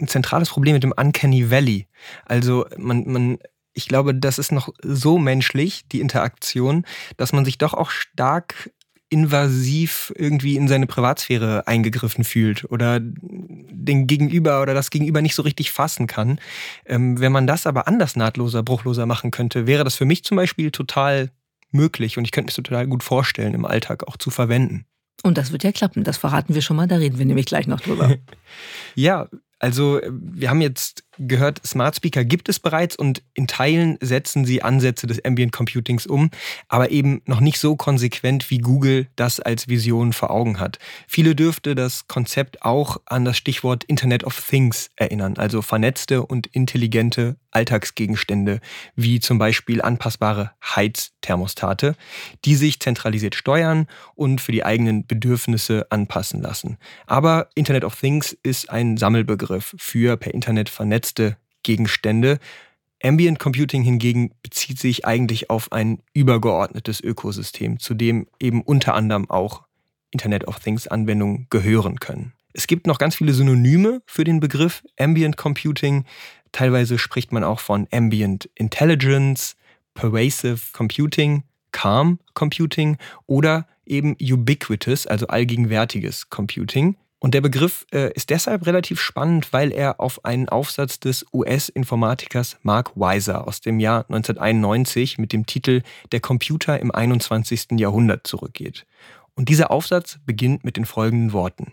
ein 0.00 0.08
zentrales 0.08 0.50
Problem 0.50 0.74
mit 0.74 0.82
dem 0.82 0.94
Uncanny 0.96 1.50
Valley. 1.50 1.86
Also 2.26 2.66
man, 2.76 3.04
man 3.06 3.38
ich 3.72 3.86
glaube, 3.86 4.14
das 4.14 4.38
ist 4.38 4.50
noch 4.50 4.70
so 4.82 5.18
menschlich, 5.18 5.86
die 5.88 6.00
Interaktion, 6.00 6.84
dass 7.16 7.32
man 7.32 7.44
sich 7.44 7.58
doch 7.58 7.74
auch 7.74 7.90
stark 7.90 8.70
invasiv 9.10 10.12
irgendwie 10.16 10.56
in 10.56 10.68
seine 10.68 10.86
Privatsphäre 10.86 11.66
eingegriffen 11.66 12.24
fühlt 12.24 12.70
oder 12.70 13.00
den 13.00 14.06
Gegenüber 14.06 14.60
oder 14.60 14.74
das 14.74 14.90
Gegenüber 14.90 15.22
nicht 15.22 15.34
so 15.34 15.42
richtig 15.42 15.70
fassen 15.70 16.06
kann. 16.06 16.38
Ähm, 16.84 17.18
wenn 17.18 17.32
man 17.32 17.46
das 17.46 17.66
aber 17.66 17.88
anders 17.88 18.16
nahtloser, 18.16 18.62
bruchloser 18.62 19.06
machen 19.06 19.30
könnte, 19.30 19.66
wäre 19.66 19.84
das 19.84 19.94
für 19.94 20.04
mich 20.04 20.24
zum 20.24 20.36
Beispiel 20.36 20.70
total 20.70 21.30
möglich 21.70 22.18
und 22.18 22.24
ich 22.24 22.32
könnte 22.32 22.46
mir 22.46 22.56
das 22.56 22.64
total 22.64 22.86
gut 22.86 23.02
vorstellen, 23.02 23.54
im 23.54 23.64
Alltag 23.64 24.06
auch 24.06 24.16
zu 24.16 24.30
verwenden. 24.30 24.84
Und 25.22 25.38
das 25.38 25.52
wird 25.52 25.64
ja 25.64 25.72
klappen, 25.72 26.04
das 26.04 26.16
verraten 26.16 26.54
wir 26.54 26.62
schon 26.62 26.76
mal, 26.76 26.86
da 26.86 26.96
reden 26.96 27.18
wir 27.18 27.26
nämlich 27.26 27.46
gleich 27.46 27.66
noch 27.66 27.80
drüber. 27.80 28.14
ja, 28.94 29.28
also 29.58 30.00
wir 30.08 30.50
haben 30.50 30.60
jetzt 30.60 31.04
gehört, 31.18 31.60
Smart 31.66 31.96
Speaker 31.96 32.24
gibt 32.24 32.48
es 32.48 32.58
bereits 32.60 32.96
und 32.96 33.22
in 33.34 33.46
Teilen 33.46 33.98
setzen 34.00 34.44
sie 34.44 34.62
Ansätze 34.62 35.06
des 35.06 35.24
Ambient 35.24 35.52
Computings 35.52 36.06
um, 36.06 36.30
aber 36.68 36.90
eben 36.90 37.22
noch 37.26 37.40
nicht 37.40 37.58
so 37.58 37.76
konsequent, 37.76 38.50
wie 38.50 38.58
Google 38.58 39.08
das 39.16 39.40
als 39.40 39.68
Vision 39.68 40.12
vor 40.12 40.30
Augen 40.30 40.60
hat. 40.60 40.78
Viele 41.06 41.34
dürfte 41.34 41.74
das 41.74 42.08
Konzept 42.08 42.62
auch 42.62 42.98
an 43.06 43.24
das 43.24 43.36
Stichwort 43.36 43.84
Internet 43.84 44.24
of 44.24 44.40
Things 44.40 44.90
erinnern, 44.96 45.36
also 45.36 45.62
vernetzte 45.62 46.24
und 46.24 46.46
intelligente 46.48 47.36
Alltagsgegenstände, 47.50 48.60
wie 48.94 49.20
zum 49.20 49.38
Beispiel 49.38 49.80
anpassbare 49.82 50.52
Heizthermostate, 50.62 51.96
die 52.44 52.54
sich 52.54 52.78
zentralisiert 52.78 53.34
steuern 53.34 53.86
und 54.14 54.40
für 54.40 54.52
die 54.52 54.64
eigenen 54.64 55.06
Bedürfnisse 55.06 55.86
anpassen 55.90 56.42
lassen. 56.42 56.76
Aber 57.06 57.48
Internet 57.54 57.84
of 57.84 57.98
Things 57.98 58.36
ist 58.42 58.70
ein 58.70 58.96
Sammelbegriff 58.96 59.74
für 59.78 60.16
per 60.16 60.34
Internet 60.34 60.68
vernetzte 60.68 61.07
Gegenstände. 61.62 62.38
Ambient 63.02 63.38
Computing 63.38 63.82
hingegen 63.82 64.32
bezieht 64.42 64.78
sich 64.78 65.06
eigentlich 65.06 65.50
auf 65.50 65.70
ein 65.72 66.00
übergeordnetes 66.14 67.00
Ökosystem, 67.00 67.78
zu 67.78 67.94
dem 67.94 68.26
eben 68.40 68.62
unter 68.62 68.94
anderem 68.94 69.30
auch 69.30 69.62
Internet 70.10 70.48
of 70.48 70.58
Things 70.58 70.88
Anwendungen 70.88 71.46
gehören 71.50 72.00
können. 72.00 72.32
Es 72.52 72.66
gibt 72.66 72.86
noch 72.86 72.98
ganz 72.98 73.14
viele 73.14 73.34
Synonyme 73.34 74.02
für 74.06 74.24
den 74.24 74.40
Begriff 74.40 74.82
Ambient 74.98 75.36
Computing. 75.36 76.04
Teilweise 76.50 76.98
spricht 76.98 77.30
man 77.30 77.44
auch 77.44 77.60
von 77.60 77.86
Ambient 77.92 78.50
Intelligence, 78.54 79.54
Pervasive 79.94 80.58
Computing, 80.72 81.44
Calm 81.72 82.18
Computing 82.34 82.96
oder 83.26 83.68
eben 83.86 84.16
Ubiquitous, 84.20 85.06
also 85.06 85.26
allgegenwärtiges 85.28 86.30
Computing. 86.30 86.96
Und 87.20 87.34
der 87.34 87.40
Begriff 87.40 87.84
äh, 87.92 88.12
ist 88.12 88.30
deshalb 88.30 88.66
relativ 88.66 89.00
spannend, 89.00 89.52
weil 89.52 89.72
er 89.72 90.00
auf 90.00 90.24
einen 90.24 90.48
Aufsatz 90.48 91.00
des 91.00 91.26
US-Informatikers 91.32 92.58
Mark 92.62 92.92
Weiser 92.94 93.48
aus 93.48 93.60
dem 93.60 93.80
Jahr 93.80 94.04
1991 94.08 95.18
mit 95.18 95.32
dem 95.32 95.44
Titel 95.44 95.82
Der 96.12 96.20
Computer 96.20 96.78
im 96.78 96.92
21. 96.92 97.72
Jahrhundert 97.72 98.26
zurückgeht. 98.26 98.86
Und 99.34 99.48
dieser 99.48 99.70
Aufsatz 99.72 100.18
beginnt 100.26 100.64
mit 100.64 100.76
den 100.76 100.84
folgenden 100.84 101.32
Worten. 101.32 101.72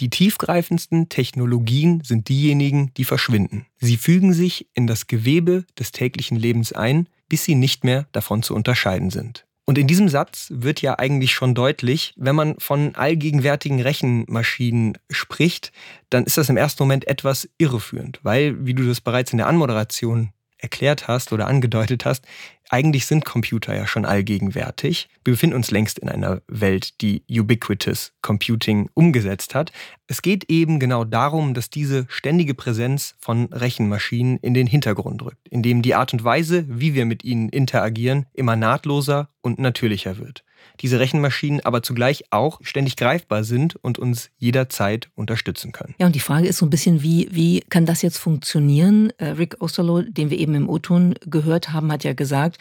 Die 0.00 0.08
tiefgreifendsten 0.08 1.10
Technologien 1.10 2.02
sind 2.02 2.30
diejenigen, 2.30 2.94
die 2.94 3.04
verschwinden. 3.04 3.66
Sie 3.78 3.98
fügen 3.98 4.32
sich 4.32 4.66
in 4.72 4.86
das 4.86 5.06
Gewebe 5.06 5.66
des 5.78 5.92
täglichen 5.92 6.38
Lebens 6.38 6.72
ein, 6.72 7.06
bis 7.28 7.44
sie 7.44 7.54
nicht 7.54 7.84
mehr 7.84 8.06
davon 8.12 8.42
zu 8.42 8.54
unterscheiden 8.54 9.10
sind. 9.10 9.44
Und 9.70 9.78
in 9.78 9.86
diesem 9.86 10.08
Satz 10.08 10.48
wird 10.52 10.82
ja 10.82 10.98
eigentlich 10.98 11.32
schon 11.32 11.54
deutlich, 11.54 12.12
wenn 12.16 12.34
man 12.34 12.58
von 12.58 12.96
allgegenwärtigen 12.96 13.80
Rechenmaschinen 13.80 14.98
spricht, 15.10 15.70
dann 16.10 16.24
ist 16.24 16.36
das 16.36 16.48
im 16.48 16.56
ersten 16.56 16.82
Moment 16.82 17.06
etwas 17.06 17.48
irreführend, 17.56 18.18
weil, 18.24 18.66
wie 18.66 18.74
du 18.74 18.84
das 18.84 19.00
bereits 19.00 19.30
in 19.30 19.38
der 19.38 19.46
Anmoderation 19.46 20.32
erklärt 20.60 21.08
hast 21.08 21.32
oder 21.32 21.46
angedeutet 21.46 22.04
hast, 22.04 22.24
eigentlich 22.68 23.06
sind 23.06 23.24
Computer 23.24 23.74
ja 23.74 23.86
schon 23.86 24.04
allgegenwärtig. 24.04 25.08
Wir 25.24 25.32
befinden 25.32 25.56
uns 25.56 25.72
längst 25.72 25.98
in 25.98 26.08
einer 26.08 26.40
Welt, 26.46 27.00
die 27.00 27.24
Ubiquitous 27.28 28.12
Computing 28.22 28.88
umgesetzt 28.94 29.56
hat. 29.56 29.72
Es 30.06 30.22
geht 30.22 30.44
eben 30.48 30.78
genau 30.78 31.04
darum, 31.04 31.52
dass 31.52 31.70
diese 31.70 32.06
ständige 32.08 32.54
Präsenz 32.54 33.16
von 33.18 33.46
Rechenmaschinen 33.52 34.38
in 34.38 34.54
den 34.54 34.68
Hintergrund 34.68 35.22
rückt, 35.22 35.48
indem 35.48 35.82
die 35.82 35.96
Art 35.96 36.12
und 36.12 36.22
Weise, 36.22 36.64
wie 36.68 36.94
wir 36.94 37.06
mit 37.06 37.24
ihnen 37.24 37.48
interagieren, 37.48 38.26
immer 38.34 38.54
nahtloser 38.54 39.30
und 39.40 39.58
natürlicher 39.58 40.18
wird 40.18 40.44
diese 40.80 40.98
Rechenmaschinen 40.98 41.60
aber 41.60 41.82
zugleich 41.82 42.24
auch 42.30 42.58
ständig 42.62 42.96
greifbar 42.96 43.44
sind 43.44 43.76
und 43.76 43.98
uns 43.98 44.30
jederzeit 44.38 45.10
unterstützen 45.14 45.72
können. 45.72 45.94
Ja, 45.98 46.06
und 46.06 46.14
die 46.14 46.20
Frage 46.20 46.48
ist 46.48 46.58
so 46.58 46.66
ein 46.66 46.70
bisschen, 46.70 47.02
wie, 47.02 47.28
wie 47.30 47.60
kann 47.68 47.86
das 47.86 48.02
jetzt 48.02 48.18
funktionieren? 48.18 49.12
Äh, 49.18 49.30
Rick 49.30 49.56
Osterloh, 49.60 50.02
den 50.02 50.30
wir 50.30 50.38
eben 50.38 50.54
im 50.54 50.68
O-Ton 50.68 51.14
gehört 51.26 51.72
haben, 51.72 51.92
hat 51.92 52.04
ja 52.04 52.12
gesagt, 52.12 52.58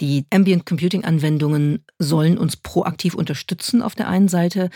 die 0.00 0.24
Ambient 0.30 0.66
Computing 0.66 1.04
Anwendungen 1.04 1.84
sollen 1.98 2.38
uns 2.38 2.56
proaktiv 2.56 3.14
unterstützen 3.14 3.82
auf 3.82 3.94
der 3.94 4.08
einen 4.08 4.28
Seite 4.28 4.70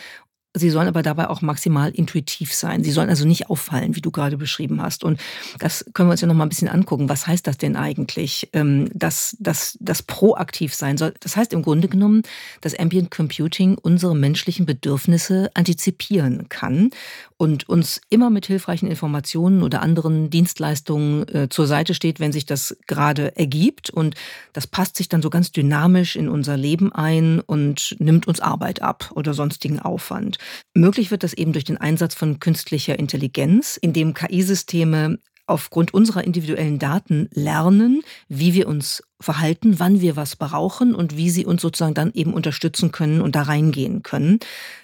Sie 0.59 0.71
sollen 0.71 0.89
aber 0.89 1.03
dabei 1.03 1.29
auch 1.29 1.43
maximal 1.43 1.91
intuitiv 1.91 2.55
sein. 2.55 2.83
Sie 2.83 2.91
sollen 2.91 3.11
also 3.11 3.27
nicht 3.27 3.51
auffallen, 3.51 3.95
wie 3.95 4.01
du 4.01 4.11
gerade 4.11 4.37
beschrieben 4.37 4.81
hast. 4.83 5.05
Und 5.05 5.21
das 5.59 5.85
können 5.93 6.09
wir 6.09 6.13
uns 6.13 6.23
ja 6.23 6.27
noch 6.27 6.35
mal 6.35 6.47
ein 6.47 6.49
bisschen 6.49 6.69
angucken. 6.69 7.09
Was 7.09 7.27
heißt 7.27 7.47
das 7.47 7.59
denn 7.59 7.77
eigentlich, 7.77 8.49
ähm, 8.53 8.89
dass 8.93 9.37
das, 9.39 9.77
proaktiv 10.07 10.75
sein 10.75 10.97
soll? 10.97 11.15
Das 11.21 11.37
heißt 11.37 11.53
im 11.53 11.63
Grunde 11.63 11.89
genommen, 11.89 12.23
dass 12.61 12.79
Ambient 12.79 13.11
Computing 13.11 13.77
unsere 13.77 14.15
menschlichen 14.15 14.67
Bedürfnisse 14.67 15.51
antizipieren 15.55 16.49
kann 16.49 16.91
und 17.37 17.69
uns 17.69 18.01
immer 18.09 18.31
mit 18.31 18.47
hilfreichen 18.47 18.89
Informationen 18.89 19.63
oder 19.63 19.83
anderen 19.83 20.31
Dienstleistungen 20.31 21.29
äh, 21.29 21.49
zur 21.51 21.67
Seite 21.67 21.93
steht, 21.93 22.19
wenn 22.19 22.33
sich 22.33 22.47
das 22.47 22.77
gerade 22.87 23.37
ergibt. 23.37 23.91
Und 23.91 24.15
das 24.53 24.67
passt 24.67 24.97
sich 24.97 25.09
dann 25.09 25.23
so 25.23 25.29
ganz 25.29 25.53
dynamisch 25.53 26.17
in 26.17 26.29
unser 26.29 26.57
Leben 26.57 26.93
ein 26.93 27.41
und 27.41 27.97
nimmt 27.99 28.27
uns 28.27 28.41
Arbeit 28.41 28.81
ab 28.81 29.13
oder 29.15 29.35
sonstigen 29.35 29.81
Aufwand. 29.81 30.39
Möglich 30.75 31.11
wird 31.11 31.23
das 31.23 31.33
eben 31.33 31.53
durch 31.53 31.65
den 31.65 31.79
Einsatz 31.79 32.15
von 32.15 32.41
künstlicher 32.41 32.99
Intelligenz, 32.99 33.77
indem 33.77 34.15
KI-Systeme 34.15 35.19
aufgrund 35.47 35.95
unserer 35.95 36.25
individuellen 36.25 36.79
Daten 36.79 37.29
lernen, 37.33 38.03
wie 38.29 38.53
wir 38.55 38.67
uns 38.67 39.03
verhalten, 39.21 39.79
wann 39.79 40.01
wir 40.01 40.17
was 40.17 40.37
brauchen 40.37 40.95
und 40.95 41.17
wie 41.17 41.31
sie 41.31 41.47
uns 41.47 41.63
sozusagen 41.63 41.95
dann 41.95 42.13
eben 42.13 42.35
unterstützen 42.35 42.91
können 42.93 43.21
und 43.21 43.37
da 43.37 43.43
reingehen 43.43 44.03
können. 44.03 44.41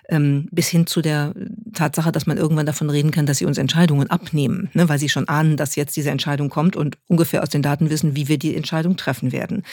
Ähm, 0.08 0.48
bis 0.52 0.68
hin 0.68 0.86
zu 0.86 1.02
der 1.02 1.34
Tatsache, 1.74 2.12
dass 2.12 2.26
man 2.26 2.38
irgendwann 2.38 2.66
davon 2.66 2.90
reden 2.90 3.10
kann, 3.10 3.26
dass 3.26 3.38
sie 3.38 3.44
uns 3.44 3.58
Entscheidungen 3.58 4.08
abnehmen, 4.08 4.70
ne, 4.72 4.88
weil 4.88 4.98
sie 4.98 5.08
schon 5.08 5.28
ahnen, 5.28 5.56
dass 5.56 5.76
jetzt 5.76 5.96
diese 5.96 6.10
Entscheidung 6.10 6.48
kommt 6.48 6.76
und 6.76 6.96
ungefähr 7.08 7.42
aus 7.42 7.50
den 7.50 7.62
Daten 7.62 7.90
wissen, 7.90 8.14
wie 8.14 8.28
wir 8.28 8.38
die 8.38 8.56
Entscheidung 8.56 8.96
treffen 8.96 9.32
werden. 9.32 9.64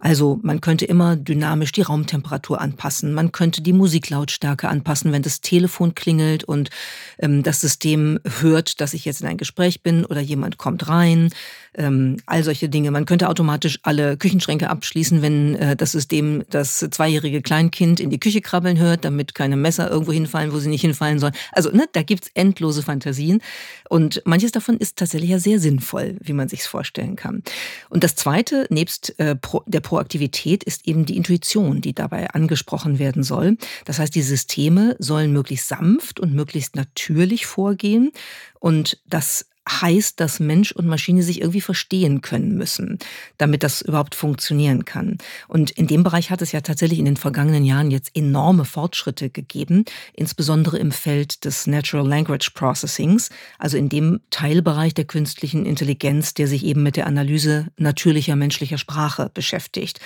Also 0.00 0.38
man 0.42 0.60
könnte 0.60 0.84
immer 0.84 1.16
dynamisch 1.16 1.72
die 1.72 1.82
Raumtemperatur 1.82 2.60
anpassen, 2.60 3.12
man 3.12 3.32
könnte 3.32 3.62
die 3.62 3.72
Musiklautstärke 3.72 4.68
anpassen, 4.68 5.10
wenn 5.10 5.22
das 5.22 5.40
Telefon 5.40 5.94
klingelt 5.94 6.44
und 6.44 6.70
ähm, 7.18 7.42
das 7.42 7.60
System 7.60 8.20
hört, 8.40 8.80
dass 8.80 8.94
ich 8.94 9.04
jetzt 9.04 9.22
in 9.22 9.26
ein 9.26 9.38
Gespräch 9.38 9.82
bin 9.82 10.04
oder 10.04 10.20
jemand 10.20 10.56
kommt 10.56 10.88
rein. 10.88 11.30
Ähm, 11.74 12.16
all 12.26 12.42
solche 12.42 12.68
Dinge. 12.68 12.90
Man 12.90 13.06
könnte 13.06 13.28
automatisch 13.28 13.78
alle 13.82 14.16
Küchenschränke 14.16 14.70
abschließen, 14.70 15.22
wenn 15.22 15.54
äh, 15.56 15.76
das 15.76 15.92
System 15.92 16.44
das 16.50 16.78
zweijährige 16.90 17.42
Kleinkind 17.42 18.00
in 18.00 18.10
die 18.10 18.20
Küche 18.20 18.40
krabbeln 18.40 18.78
hört, 18.78 19.04
damit 19.04 19.34
keine 19.34 19.56
Messer 19.56 19.90
irgendwo 19.90 20.12
hinfallen, 20.12 20.52
wo 20.52 20.58
sie 20.58 20.68
nicht 20.68 20.80
hinfallen 20.80 21.18
sollen. 21.18 21.34
Also 21.52 21.70
ne, 21.70 21.86
da 21.92 22.02
gibt's 22.02 22.30
endlose 22.34 22.82
Fantasien. 22.82 23.40
Und 23.88 24.22
manches 24.24 24.52
davon 24.52 24.76
ist 24.76 24.96
tatsächlich 24.96 25.30
ja 25.30 25.38
sehr 25.38 25.60
sinnvoll, 25.60 26.16
wie 26.20 26.32
man 26.32 26.48
sich's 26.48 26.66
vorstellen 26.66 27.16
kann. 27.16 27.42
Und 27.90 28.04
das 28.04 28.14
Zweite, 28.14 28.66
nebst 28.70 29.18
äh, 29.18 29.36
pro, 29.36 29.62
der 29.66 29.80
Proaktivität, 29.80 30.64
ist 30.64 30.86
eben 30.86 31.06
die 31.06 31.16
Intuition, 31.16 31.80
die 31.80 31.94
dabei 31.94 32.30
angesprochen 32.30 32.98
werden 32.98 33.22
soll. 33.22 33.56
Das 33.84 33.98
heißt, 33.98 34.14
die 34.14 34.22
Systeme 34.22 34.96
sollen 34.98 35.32
möglichst 35.32 35.68
sanft 35.68 36.20
und 36.20 36.34
möglichst 36.34 36.76
natürlich 36.76 37.46
vorgehen. 37.46 38.12
Und 38.60 39.00
das 39.06 39.46
heißt, 39.68 40.18
dass 40.20 40.40
Mensch 40.40 40.72
und 40.72 40.86
Maschine 40.86 41.22
sich 41.22 41.40
irgendwie 41.40 41.60
verstehen 41.60 42.22
können 42.22 42.56
müssen, 42.56 42.98
damit 43.36 43.62
das 43.62 43.82
überhaupt 43.82 44.14
funktionieren 44.14 44.84
kann. 44.84 45.18
Und 45.46 45.70
in 45.70 45.86
dem 45.86 46.02
Bereich 46.02 46.30
hat 46.30 46.42
es 46.42 46.52
ja 46.52 46.60
tatsächlich 46.60 46.98
in 46.98 47.04
den 47.04 47.16
vergangenen 47.16 47.64
Jahren 47.64 47.90
jetzt 47.90 48.10
enorme 48.14 48.64
Fortschritte 48.64 49.30
gegeben, 49.30 49.84
insbesondere 50.14 50.78
im 50.78 50.92
Feld 50.92 51.44
des 51.44 51.66
Natural 51.66 52.06
Language 52.06 52.50
Processings, 52.50 53.30
also 53.58 53.76
in 53.76 53.88
dem 53.88 54.20
Teilbereich 54.30 54.94
der 54.94 55.04
künstlichen 55.04 55.66
Intelligenz, 55.66 56.34
der 56.34 56.48
sich 56.48 56.64
eben 56.64 56.82
mit 56.82 56.96
der 56.96 57.06
Analyse 57.06 57.68
natürlicher 57.76 58.36
menschlicher 58.36 58.78
Sprache 58.78 59.30
beschäftigt. 59.32 60.00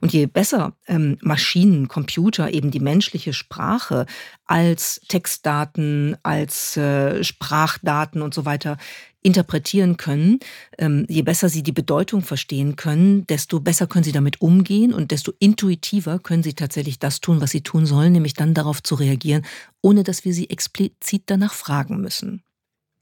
Und 0.00 0.12
je 0.12 0.26
besser 0.26 0.74
ähm, 0.86 1.18
Maschinen, 1.20 1.88
Computer 1.88 2.52
eben 2.52 2.70
die 2.70 2.80
menschliche 2.80 3.32
Sprache 3.32 4.06
als 4.46 5.00
Textdaten, 5.08 6.16
als 6.22 6.76
äh, 6.76 7.22
Sprachdaten 7.24 8.22
und 8.22 8.34
so 8.34 8.44
weiter 8.44 8.76
interpretieren 9.22 9.96
können, 9.96 10.38
ähm, 10.78 11.04
je 11.08 11.22
besser 11.22 11.48
sie 11.48 11.64
die 11.64 11.72
Bedeutung 11.72 12.22
verstehen 12.22 12.76
können, 12.76 13.26
desto 13.26 13.58
besser 13.58 13.88
können 13.88 14.04
sie 14.04 14.12
damit 14.12 14.40
umgehen 14.40 14.94
und 14.94 15.10
desto 15.10 15.32
intuitiver 15.40 16.20
können 16.20 16.44
sie 16.44 16.54
tatsächlich 16.54 17.00
das 17.00 17.20
tun, 17.20 17.40
was 17.40 17.50
sie 17.50 17.62
tun 17.62 17.86
sollen, 17.86 18.12
nämlich 18.12 18.34
dann 18.34 18.54
darauf 18.54 18.84
zu 18.84 18.94
reagieren, 18.94 19.44
ohne 19.82 20.04
dass 20.04 20.24
wir 20.24 20.32
sie 20.32 20.48
explizit 20.48 21.24
danach 21.26 21.54
fragen 21.54 22.00
müssen. 22.00 22.44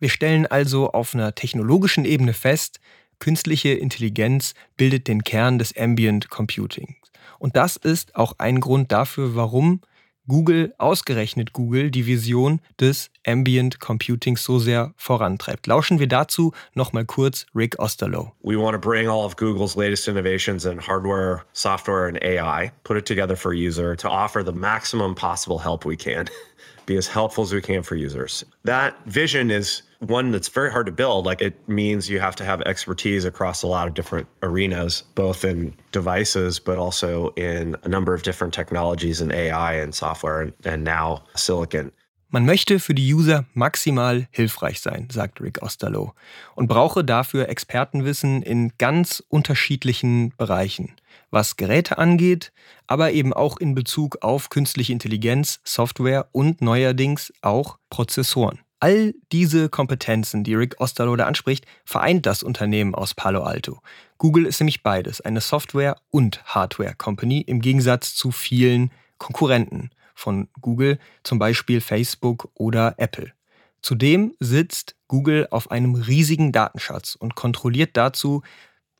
Wir 0.00 0.08
stellen 0.08 0.46
also 0.46 0.90
auf 0.90 1.14
einer 1.14 1.34
technologischen 1.34 2.06
Ebene 2.06 2.32
fest, 2.32 2.80
künstliche 3.18 3.70
Intelligenz 3.70 4.54
bildet 4.78 5.08
den 5.08 5.24
Kern 5.24 5.58
des 5.58 5.76
Ambient 5.76 6.30
Computing. 6.30 6.96
Und 7.38 7.56
das 7.56 7.76
ist 7.76 8.16
auch 8.16 8.34
ein 8.38 8.60
Grund 8.60 8.92
dafür, 8.92 9.34
warum 9.34 9.82
Google, 10.26 10.72
ausgerechnet 10.78 11.52
Google, 11.52 11.90
die 11.90 12.06
Vision 12.06 12.60
des 12.80 13.10
Ambient 13.26 13.78
Computings 13.78 14.42
so 14.42 14.58
sehr 14.58 14.94
vorantreibt. 14.96 15.66
Lauschen 15.66 15.98
wir 15.98 16.06
dazu 16.06 16.52
nochmal 16.74 17.04
kurz 17.04 17.44
Rick 17.54 17.78
Osterloh. 17.78 18.32
We 18.42 18.56
want 18.56 18.74
to 18.74 18.78
bring 18.78 19.06
all 19.06 19.26
of 19.26 19.36
Google's 19.36 19.76
latest 19.76 20.08
innovations 20.08 20.64
in 20.64 20.78
hardware, 20.78 21.44
software 21.52 22.08
and 22.08 22.18
AI, 22.22 22.72
put 22.84 22.96
it 22.96 23.04
together 23.04 23.36
for 23.36 23.52
a 23.52 23.56
user 23.56 23.94
to 23.96 24.08
offer 24.08 24.42
the 24.42 24.52
maximum 24.52 25.14
possible 25.14 25.58
help 25.58 25.84
we 25.84 25.96
can. 25.96 26.26
Be 26.86 26.96
as 26.96 27.06
helpful 27.06 27.44
as 27.44 27.52
we 27.52 27.60
can 27.60 27.82
for 27.82 27.96
users. 27.96 28.44
That 28.64 28.94
vision 29.06 29.50
is 29.50 29.82
one 30.04 30.30
that's 30.30 30.48
very 30.48 30.70
hard 30.70 30.86
to 30.86 30.92
build. 30.92 31.26
Like 31.26 31.40
it 31.40 31.54
means 31.68 32.08
you 32.08 32.20
have 32.20 32.36
to 32.36 32.44
have 32.44 32.60
expertise 32.62 33.24
across 33.24 33.62
a 33.62 33.66
lot 33.66 33.88
of 33.88 33.94
different 33.94 34.26
arenas, 34.42 35.02
both 35.14 35.44
in 35.44 35.74
devices, 35.92 36.58
but 36.58 36.78
also 36.78 37.30
in 37.36 37.76
a 37.82 37.88
number 37.88 38.14
of 38.14 38.22
different 38.22 38.54
technologies 38.54 39.20
in 39.20 39.32
AI 39.32 39.74
and 39.74 39.94
software 39.94 40.42
and, 40.42 40.52
and 40.64 40.84
now 40.84 41.22
silicon. 41.34 41.92
Man 42.34 42.46
möchte 42.46 42.80
für 42.80 42.94
die 42.94 43.14
User 43.14 43.44
maximal 43.54 44.26
hilfreich 44.32 44.80
sein, 44.80 45.06
sagt 45.08 45.40
Rick 45.40 45.62
Osterloh, 45.62 46.14
und 46.56 46.66
brauche 46.66 47.04
dafür 47.04 47.48
Expertenwissen 47.48 48.42
in 48.42 48.72
ganz 48.76 49.22
unterschiedlichen 49.28 50.34
Bereichen, 50.36 50.96
was 51.30 51.54
Geräte 51.54 51.96
angeht, 51.96 52.50
aber 52.88 53.12
eben 53.12 53.32
auch 53.32 53.58
in 53.58 53.76
Bezug 53.76 54.18
auf 54.22 54.50
künstliche 54.50 54.92
Intelligenz, 54.92 55.60
Software 55.62 56.26
und 56.32 56.60
neuerdings 56.60 57.32
auch 57.40 57.78
Prozessoren. 57.88 58.63
All 58.84 59.14
diese 59.32 59.70
Kompetenzen, 59.70 60.44
die 60.44 60.54
Rick 60.54 60.78
Osterloh 60.78 61.16
da 61.16 61.24
anspricht, 61.24 61.64
vereint 61.86 62.26
das 62.26 62.42
Unternehmen 62.42 62.94
aus 62.94 63.14
Palo 63.14 63.42
Alto. 63.42 63.80
Google 64.18 64.44
ist 64.44 64.60
nämlich 64.60 64.82
beides, 64.82 65.22
eine 65.22 65.40
Software- 65.40 65.96
und 66.10 66.44
Hardware-Company 66.44 67.40
im 67.40 67.62
Gegensatz 67.62 68.14
zu 68.14 68.30
vielen 68.30 68.90
Konkurrenten 69.16 69.88
von 70.14 70.48
Google, 70.60 70.98
zum 71.22 71.38
Beispiel 71.38 71.80
Facebook 71.80 72.50
oder 72.52 72.96
Apple. 72.98 73.32
Zudem 73.80 74.34
sitzt 74.38 74.96
Google 75.08 75.48
auf 75.50 75.70
einem 75.70 75.94
riesigen 75.94 76.52
Datenschatz 76.52 77.14
und 77.14 77.34
kontrolliert 77.34 77.96
dazu, 77.96 78.42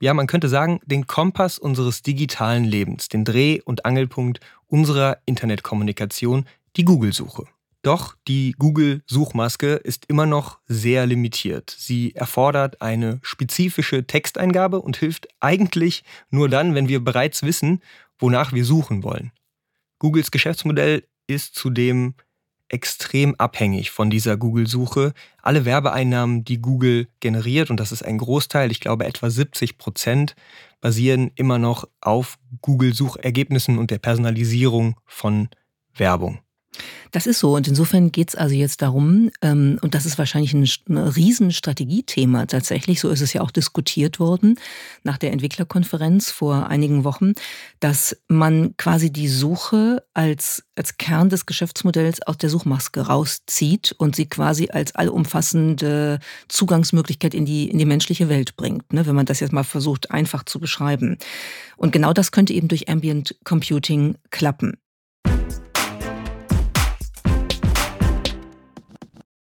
ja, 0.00 0.14
man 0.14 0.26
könnte 0.26 0.49
sagen, 0.49 0.81
den 0.87 1.07
Kompass 1.07 1.59
unseres 1.59 2.00
digitalen 2.00 2.64
Lebens, 2.64 3.09
den 3.09 3.26
Dreh- 3.26 3.61
und 3.61 3.85
Angelpunkt 3.85 4.41
unserer 4.67 5.19
Internetkommunikation, 5.26 6.47
die 6.76 6.87
Google-Suche. 6.87 7.45
Doch 7.85 8.17
die 8.26 8.55
Google-Suchmaske 8.59 9.75
ist 9.75 10.07
immer 10.07 10.25
noch 10.25 10.59
sehr 10.67 11.05
limitiert. 11.05 11.75
Sie 11.79 12.14
erfordert 12.14 12.81
eine 12.81 13.21
spezifische 13.23 14.07
Texteingabe 14.07 14.81
und 14.81 14.97
hilft 14.97 15.29
eigentlich 15.38 16.03
nur 16.31 16.49
dann, 16.49 16.75
wenn 16.75 16.88
wir 16.88 17.05
bereits 17.05 17.43
wissen, 17.43 17.83
wonach 18.19 18.55
wir 18.55 18.64
suchen 18.64 19.05
wollen. 19.05 19.33
Googles 19.99 20.31
Geschäftsmodell 20.31 21.07
ist 21.26 21.57
zudem 21.57 22.14
extrem 22.71 23.35
abhängig 23.35 23.91
von 23.91 24.09
dieser 24.09 24.38
Google-Suche. 24.38 25.12
Alle 25.43 25.67
Werbeeinnahmen, 25.67 26.43
die 26.43 26.62
Google 26.62 27.09
generiert, 27.21 27.69
und 27.69 27.79
das 27.81 27.93
ist 27.93 28.03
ein 28.03 28.17
Großteil, 28.17 28.71
ich 28.71 28.81
glaube 28.81 29.05
etwa 29.05 29.29
70 29.29 29.76
Prozent, 29.76 30.37
basieren 30.81 31.33
immer 31.35 31.59
noch 31.59 31.87
auf 32.00 32.38
Google-Suchergebnissen 32.62 33.76
und 33.76 33.91
der 33.91 33.99
Personalisierung 33.99 34.99
von 35.05 35.50
Werbung. 35.95 36.44
Das 37.14 37.28
ist 37.28 37.38
so 37.38 37.54
und 37.54 37.68
insofern 37.68 38.11
geht 38.11 38.30
es 38.30 38.35
also 38.35 38.56
jetzt 38.56 38.83
darum, 38.83 39.30
ähm, 39.40 39.78
und 39.83 39.94
das 39.94 40.04
ist 40.04 40.18
wahrscheinlich 40.18 40.52
ein, 40.52 40.68
ein 40.88 40.99
Riesenstrategiethema 40.99 42.47
tatsächlich, 42.47 42.99
so 42.99 43.09
ist 43.09 43.21
es 43.21 43.33
ja 43.33 43.40
auch 43.40 43.52
diskutiert 43.52 44.18
worden 44.18 44.59
nach 45.04 45.16
der 45.16 45.30
Entwicklerkonferenz 45.30 46.33
vor 46.33 46.66
einigen 46.66 47.04
Wochen, 47.04 47.35
dass 47.78 48.16
man 48.26 48.76
quasi 48.78 49.12
die 49.12 49.28
Suche 49.28 50.02
als, 50.12 50.64
als 50.75 50.97
Kern 50.99 51.28
des 51.28 51.47
Geschäftsmodells 51.47 52.21
aus 52.23 52.37
der 52.38 52.50
Suchmaske 52.50 53.02
rauszieht 53.02 53.94
und 53.97 54.16
sie 54.16 54.26
quasi 54.26 54.71
als 54.73 54.97
allumfassende 54.97 56.18
Zugangsmöglichkeit 56.49 57.33
in 57.33 57.44
die, 57.44 57.71
in 57.71 57.78
die 57.78 57.85
menschliche 57.85 58.28
Welt 58.28 58.56
bringt, 58.56 58.92
ne, 58.92 59.06
wenn 59.06 59.14
man 59.14 59.26
das 59.26 59.38
jetzt 59.38 59.52
mal 59.52 59.62
versucht 59.62 60.11
einfach 60.11 60.42
zu 60.47 60.59
beschreiben. 60.59 61.18
Und 61.76 61.92
genau 61.92 62.12
das 62.12 62.33
könnte 62.33 62.54
eben 62.54 62.66
durch 62.66 62.88
Ambient 62.88 63.37
Computing 63.44 64.16
klappen. 64.30 64.78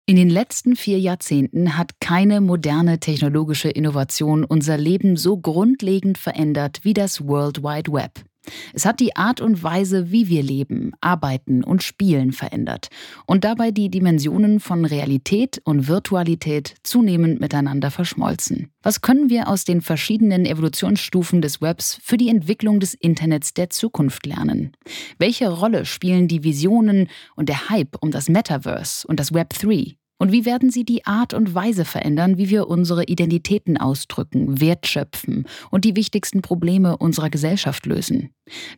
In 0.05 0.17
den 0.17 0.29
letzten 0.29 0.75
vier 0.75 0.99
Jahrzehnten 0.99 1.77
hat 1.77 2.01
keine 2.01 2.41
moderne 2.41 2.99
technologische 2.99 3.69
Innovation 3.69 4.43
unser 4.43 4.77
Leben 4.77 5.15
so 5.15 5.37
grundlegend 5.37 6.17
verändert 6.17 6.81
wie 6.83 6.93
das 6.93 7.25
World 7.25 7.63
Wide 7.63 7.89
Web. 7.89 8.25
Es 8.73 8.85
hat 8.85 8.99
die 8.99 9.15
Art 9.15 9.41
und 9.41 9.63
Weise, 9.63 10.11
wie 10.11 10.27
wir 10.27 10.43
leben, 10.43 10.91
arbeiten 11.01 11.63
und 11.63 11.83
spielen 11.83 12.31
verändert 12.31 12.89
und 13.25 13.43
dabei 13.43 13.71
die 13.71 13.89
Dimensionen 13.89 14.59
von 14.59 14.85
Realität 14.85 15.61
und 15.63 15.87
Virtualität 15.87 16.75
zunehmend 16.83 17.39
miteinander 17.39 17.91
verschmolzen. 17.91 18.69
Was 18.81 19.01
können 19.01 19.29
wir 19.29 19.47
aus 19.47 19.63
den 19.63 19.81
verschiedenen 19.81 20.45
Evolutionsstufen 20.45 21.41
des 21.41 21.61
Webs 21.61 21.99
für 22.03 22.17
die 22.17 22.29
Entwicklung 22.29 22.79
des 22.79 22.93
Internets 22.93 23.53
der 23.53 23.69
Zukunft 23.69 24.25
lernen? 24.25 24.73
Welche 25.17 25.49
Rolle 25.49 25.85
spielen 25.85 26.27
die 26.27 26.43
Visionen 26.43 27.07
und 27.35 27.47
der 27.47 27.69
Hype 27.69 27.97
um 28.01 28.11
das 28.11 28.27
Metaverse 28.27 29.07
und 29.07 29.19
das 29.19 29.33
Web 29.33 29.49
3? 29.53 29.95
Und 30.23 30.31
wie 30.31 30.45
werden 30.45 30.69
sie 30.69 30.85
die 30.85 31.05
Art 31.05 31.33
und 31.33 31.53
Weise 31.53 31.83
verändern, 31.83 32.37
wie 32.37 32.49
wir 32.49 32.69
unsere 32.69 33.03
Identitäten 33.03 33.75
ausdrücken, 33.75 34.61
wertschöpfen 34.61 35.45
und 35.69 35.83
die 35.83 35.97
wichtigsten 35.97 36.41
Probleme 36.41 36.95
unserer 36.95 37.29
Gesellschaft 37.29 37.85
lösen? 37.85 38.29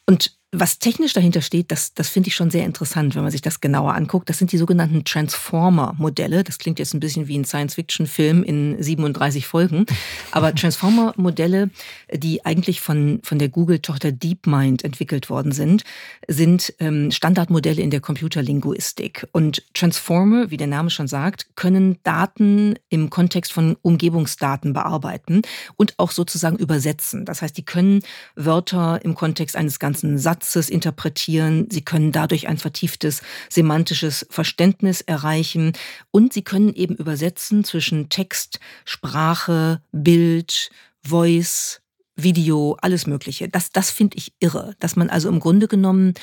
Und 0.06 0.39
was 0.52 0.80
technisch 0.80 1.12
dahinter 1.12 1.42
steht, 1.42 1.70
das, 1.70 1.94
das 1.94 2.08
finde 2.08 2.28
ich 2.28 2.34
schon 2.34 2.50
sehr 2.50 2.64
interessant, 2.64 3.14
wenn 3.14 3.22
man 3.22 3.30
sich 3.30 3.40
das 3.40 3.60
genauer 3.60 3.94
anguckt. 3.94 4.28
Das 4.28 4.38
sind 4.38 4.50
die 4.50 4.58
sogenannten 4.58 5.04
Transformer-Modelle. 5.04 6.42
Das 6.42 6.58
klingt 6.58 6.80
jetzt 6.80 6.92
ein 6.92 6.98
bisschen 6.98 7.28
wie 7.28 7.38
ein 7.38 7.44
Science-Fiction-Film 7.44 8.42
in 8.42 8.82
37 8.82 9.46
Folgen. 9.46 9.86
Aber 10.32 10.52
Transformer-Modelle, 10.54 11.70
die 12.12 12.44
eigentlich 12.44 12.80
von, 12.80 13.20
von 13.22 13.38
der 13.38 13.48
Google-Tochter 13.48 14.10
DeepMind 14.10 14.82
entwickelt 14.82 15.30
worden 15.30 15.52
sind, 15.52 15.84
sind 16.26 16.74
ähm, 16.80 17.12
Standardmodelle 17.12 17.80
in 17.80 17.90
der 17.90 18.00
Computerlinguistik. 18.00 19.28
Und 19.30 19.62
Transformer, 19.74 20.50
wie 20.50 20.56
der 20.56 20.66
Name 20.66 20.90
schon 20.90 21.06
sagt, 21.06 21.46
können 21.54 21.98
Daten 22.02 22.74
im 22.88 23.08
Kontext 23.08 23.52
von 23.52 23.76
Umgebungsdaten 23.82 24.72
bearbeiten 24.72 25.42
und 25.76 25.94
auch 25.98 26.10
sozusagen 26.10 26.56
übersetzen. 26.56 27.24
Das 27.24 27.40
heißt, 27.40 27.56
die 27.56 27.64
können 27.64 28.00
Wörter 28.34 28.98
im 29.04 29.14
Kontext 29.14 29.54
eines 29.54 29.78
ganzen 29.78 30.18
Satzes 30.18 30.39
Satzes 30.40 30.70
interpretieren. 30.70 31.68
Sie 31.70 31.82
können 31.82 32.12
dadurch 32.12 32.48
ein 32.48 32.56
vertieftes 32.56 33.22
semantisches 33.48 34.26
Verständnis 34.30 35.02
erreichen 35.02 35.74
und 36.10 36.32
sie 36.32 36.42
können 36.42 36.74
eben 36.74 36.96
übersetzen 36.96 37.62
zwischen 37.62 38.08
Text, 38.08 38.58
Sprache, 38.84 39.82
Bild, 39.92 40.70
Voice, 41.02 41.82
Video, 42.16 42.76
alles 42.80 43.06
Mögliche. 43.06 43.48
Das, 43.48 43.70
das 43.70 43.90
finde 43.90 44.16
ich 44.16 44.32
irre, 44.40 44.74
dass 44.78 44.96
man 44.96 45.10
also 45.10 45.28
im 45.28 45.40
Grunde 45.40 45.68
genommen 45.68 46.14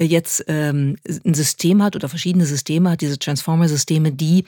jetzt 0.00 0.44
ähm, 0.48 0.96
ein 1.24 1.34
System 1.34 1.82
hat 1.82 1.96
oder 1.96 2.08
verschiedene 2.08 2.46
Systeme 2.46 2.90
hat, 2.90 3.00
diese 3.00 3.18
Transformer-Systeme, 3.18 4.12
die 4.12 4.44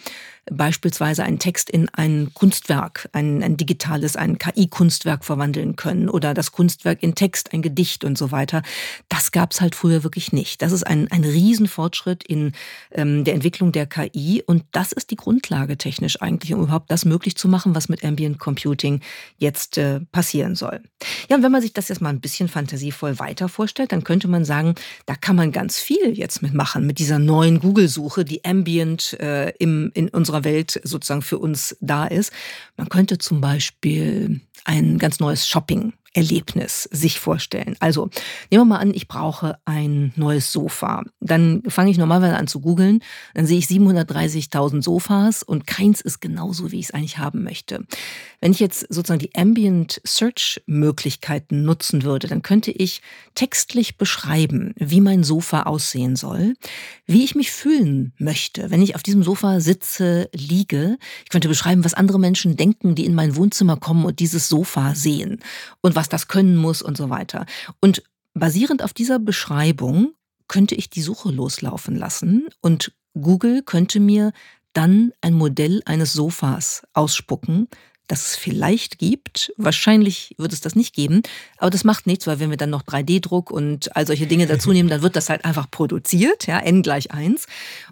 beispielsweise 0.50 1.22
einen 1.22 1.38
Text 1.38 1.70
in 1.70 1.88
ein 1.90 2.30
Kunstwerk, 2.34 3.08
ein, 3.12 3.42
ein 3.42 3.56
digitales, 3.56 4.16
ein 4.16 4.38
KI-Kunstwerk 4.38 5.24
verwandeln 5.24 5.76
können 5.76 6.08
oder 6.08 6.34
das 6.34 6.52
Kunstwerk 6.52 7.02
in 7.02 7.14
Text, 7.14 7.52
ein 7.52 7.62
Gedicht 7.62 8.04
und 8.04 8.18
so 8.18 8.32
weiter. 8.32 8.62
Das 9.08 9.32
gab 9.32 9.52
es 9.52 9.60
halt 9.60 9.74
früher 9.74 10.02
wirklich 10.02 10.32
nicht. 10.32 10.62
Das 10.62 10.72
ist 10.72 10.86
ein, 10.86 11.10
ein 11.10 11.24
Riesenfortschritt 11.24 12.24
in 12.24 12.52
ähm, 12.92 13.24
der 13.24 13.34
Entwicklung 13.34 13.72
der 13.72 13.86
KI 13.86 14.42
und 14.44 14.64
das 14.72 14.92
ist 14.92 15.10
die 15.10 15.16
Grundlage 15.16 15.76
technisch 15.78 16.20
eigentlich, 16.20 16.52
um 16.54 16.62
überhaupt 16.62 16.90
das 16.90 17.04
möglich 17.04 17.36
zu 17.36 17.48
machen, 17.48 17.74
was 17.74 17.88
mit 17.88 18.04
Ambient 18.04 18.38
Computing 18.38 19.00
jetzt 19.38 19.78
äh, 19.78 20.00
passieren 20.12 20.54
soll. 20.54 20.80
Ja, 21.28 21.36
und 21.36 21.42
wenn 21.42 21.52
man 21.52 21.62
sich 21.62 21.72
das 21.72 21.88
jetzt 21.88 22.00
mal 22.00 22.10
ein 22.10 22.20
bisschen 22.20 22.48
fantasievoll 22.48 23.18
weiter 23.18 23.48
vorstellt, 23.48 23.92
dann 23.92 24.04
könnte 24.04 24.28
man 24.28 24.44
sagen, 24.44 24.74
da 25.06 25.14
kann 25.14 25.36
man 25.36 25.39
ganz 25.48 25.78
viel 25.78 26.16
jetzt 26.16 26.42
mitmachen 26.42 26.86
mit 26.86 26.98
dieser 26.98 27.18
neuen 27.18 27.60
Google-Suche, 27.60 28.24
die 28.24 28.44
Ambient 28.44 29.18
äh, 29.20 29.50
im, 29.58 29.90
in 29.94 30.08
unserer 30.08 30.44
Welt 30.44 30.80
sozusagen 30.84 31.22
für 31.22 31.38
uns 31.38 31.76
da 31.80 32.06
ist. 32.06 32.32
Man 32.76 32.88
könnte 32.88 33.18
zum 33.18 33.40
Beispiel 33.40 34.40
ein 34.64 34.98
ganz 34.98 35.20
neues 35.20 35.48
Shopping 35.48 35.94
Erlebnis 36.12 36.84
sich 36.90 37.20
vorstellen. 37.20 37.76
Also 37.78 38.10
nehmen 38.50 38.62
wir 38.62 38.74
mal 38.76 38.78
an, 38.78 38.92
ich 38.92 39.06
brauche 39.06 39.58
ein 39.64 40.12
neues 40.16 40.52
Sofa. 40.52 41.04
Dann 41.20 41.62
fange 41.68 41.90
ich 41.90 41.98
normalerweise 41.98 42.36
an 42.36 42.48
zu 42.48 42.60
googeln. 42.60 43.00
Dann 43.34 43.46
sehe 43.46 43.58
ich 43.58 43.66
730.000 43.66 44.82
Sofas 44.82 45.42
und 45.42 45.66
keins 45.66 46.00
ist 46.00 46.20
genauso, 46.20 46.72
wie 46.72 46.80
ich 46.80 46.86
es 46.86 46.94
eigentlich 46.94 47.18
haben 47.18 47.44
möchte. 47.44 47.84
Wenn 48.40 48.52
ich 48.52 48.58
jetzt 48.58 48.86
sozusagen 48.88 49.20
die 49.20 49.34
Ambient 49.36 50.00
Search 50.04 50.62
Möglichkeiten 50.66 51.64
nutzen 51.64 52.02
würde, 52.02 52.26
dann 52.26 52.42
könnte 52.42 52.72
ich 52.72 53.02
textlich 53.34 53.96
beschreiben, 53.96 54.72
wie 54.76 55.00
mein 55.00 55.22
Sofa 55.22 55.64
aussehen 55.64 56.16
soll, 56.16 56.54
wie 57.06 57.22
ich 57.22 57.34
mich 57.34 57.52
fühlen 57.52 58.14
möchte, 58.18 58.70
wenn 58.70 58.82
ich 58.82 58.94
auf 58.94 59.02
diesem 59.02 59.22
Sofa 59.22 59.60
sitze, 59.60 60.28
liege. 60.34 60.98
Ich 61.24 61.30
könnte 61.30 61.48
beschreiben, 61.48 61.84
was 61.84 61.94
andere 61.94 62.18
Menschen 62.18 62.56
denken, 62.56 62.94
die 62.94 63.04
in 63.04 63.14
mein 63.14 63.36
Wohnzimmer 63.36 63.76
kommen 63.76 64.04
und 64.04 64.18
dieses 64.18 64.48
Sofa 64.48 64.94
sehen 64.94 65.40
und 65.82 65.94
was 66.00 66.08
das 66.08 66.28
können 66.28 66.56
muss 66.56 66.80
und 66.80 66.96
so 66.96 67.10
weiter. 67.10 67.44
Und 67.82 68.02
basierend 68.32 68.82
auf 68.82 68.94
dieser 68.94 69.18
Beschreibung 69.18 70.14
könnte 70.48 70.74
ich 70.74 70.88
die 70.88 71.02
Suche 71.02 71.30
loslaufen 71.30 71.94
lassen 71.94 72.48
und 72.62 72.92
Google 73.12 73.62
könnte 73.62 74.00
mir 74.00 74.32
dann 74.72 75.12
ein 75.20 75.34
Modell 75.34 75.82
eines 75.84 76.14
Sofas 76.14 76.84
ausspucken, 76.94 77.68
das 78.06 78.28
es 78.28 78.36
vielleicht 78.36 78.98
gibt. 78.98 79.52
Wahrscheinlich 79.58 80.34
wird 80.38 80.54
es 80.54 80.62
das 80.62 80.74
nicht 80.74 80.94
geben, 80.94 81.20
aber 81.58 81.68
das 81.68 81.84
macht 81.84 82.06
nichts, 82.06 82.26
weil 82.26 82.40
wenn 82.40 82.48
wir 82.48 82.56
dann 82.56 82.70
noch 82.70 82.82
3D-Druck 82.82 83.50
und 83.50 83.94
all 83.94 84.06
solche 84.06 84.26
Dinge 84.26 84.46
dazu 84.46 84.72
nehmen, 84.72 84.88
dann 84.88 85.02
wird 85.02 85.16
das 85.16 85.28
halt 85.28 85.44
einfach 85.44 85.70
produziert, 85.70 86.46
ja, 86.46 86.60
n 86.60 86.80
gleich 86.82 87.10
1. 87.12 87.44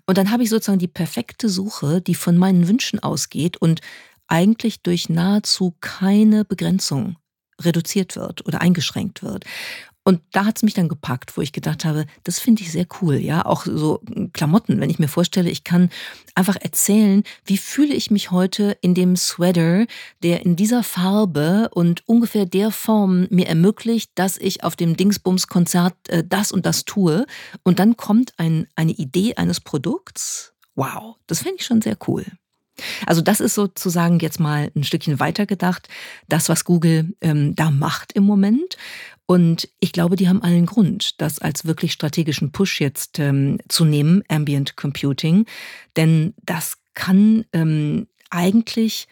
Und 0.06 0.16
dann 0.16 0.30
habe 0.30 0.44
ich 0.44 0.48
sozusagen 0.48 0.78
die 0.78 0.88
perfekte 0.88 1.50
Suche, 1.50 2.00
die 2.00 2.14
von 2.14 2.38
meinen 2.38 2.68
Wünschen 2.68 3.00
ausgeht 3.00 3.58
und 3.58 3.82
eigentlich 4.28 4.80
durch 4.80 5.10
nahezu 5.10 5.74
keine 5.82 6.46
Begrenzung 6.46 7.16
reduziert 7.60 8.16
wird 8.16 8.46
oder 8.46 8.60
eingeschränkt 8.60 9.22
wird. 9.22 9.44
Und 10.08 10.22
da 10.32 10.46
hat 10.46 10.56
es 10.56 10.62
mich 10.62 10.72
dann 10.72 10.88
gepackt, 10.88 11.36
wo 11.36 11.42
ich 11.42 11.52
gedacht 11.52 11.84
habe, 11.84 12.06
das 12.24 12.38
finde 12.38 12.62
ich 12.62 12.72
sehr 12.72 12.86
cool, 13.02 13.16
ja, 13.16 13.44
auch 13.44 13.66
so 13.66 14.00
Klamotten, 14.32 14.80
wenn 14.80 14.88
ich 14.88 14.98
mir 14.98 15.06
vorstelle, 15.06 15.50
ich 15.50 15.64
kann 15.64 15.90
einfach 16.34 16.56
erzählen, 16.58 17.24
wie 17.44 17.58
fühle 17.58 17.92
ich 17.92 18.10
mich 18.10 18.30
heute 18.30 18.78
in 18.80 18.94
dem 18.94 19.16
Sweater, 19.16 19.84
der 20.22 20.46
in 20.46 20.56
dieser 20.56 20.82
Farbe 20.82 21.68
und 21.74 22.08
ungefähr 22.08 22.46
der 22.46 22.70
Form 22.70 23.26
mir 23.28 23.48
ermöglicht, 23.48 24.10
dass 24.14 24.38
ich 24.38 24.64
auf 24.64 24.76
dem 24.76 24.96
Dingsbums-Konzert 24.96 25.94
äh, 26.08 26.24
das 26.26 26.52
und 26.52 26.64
das 26.64 26.86
tue. 26.86 27.26
Und 27.62 27.78
dann 27.78 27.98
kommt 27.98 28.32
ein, 28.38 28.66
eine 28.76 28.92
Idee 28.92 29.34
eines 29.34 29.60
Produkts. 29.60 30.54
Wow, 30.74 31.16
das 31.26 31.40
finde 31.40 31.56
ich 31.58 31.66
schon 31.66 31.82
sehr 31.82 31.98
cool. 32.06 32.24
Also 33.06 33.20
das 33.20 33.40
ist 33.40 33.54
sozusagen 33.54 34.18
jetzt 34.20 34.40
mal 34.40 34.70
ein 34.74 34.84
Stückchen 34.84 35.20
weitergedacht, 35.20 35.88
das, 36.28 36.48
was 36.48 36.64
Google 36.64 37.14
ähm, 37.20 37.54
da 37.54 37.70
macht 37.70 38.12
im 38.12 38.24
Moment. 38.24 38.76
Und 39.26 39.68
ich 39.78 39.92
glaube, 39.92 40.16
die 40.16 40.28
haben 40.28 40.42
allen 40.42 40.66
Grund, 40.66 41.20
das 41.20 41.38
als 41.38 41.66
wirklich 41.66 41.92
strategischen 41.92 42.50
Push 42.50 42.80
jetzt 42.80 43.18
ähm, 43.18 43.58
zu 43.68 43.84
nehmen, 43.84 44.22
Ambient 44.28 44.76
Computing. 44.76 45.44
Denn 45.96 46.34
das 46.44 46.78
kann 46.94 47.44
ähm, 47.52 48.06
eigentlich 48.30 49.06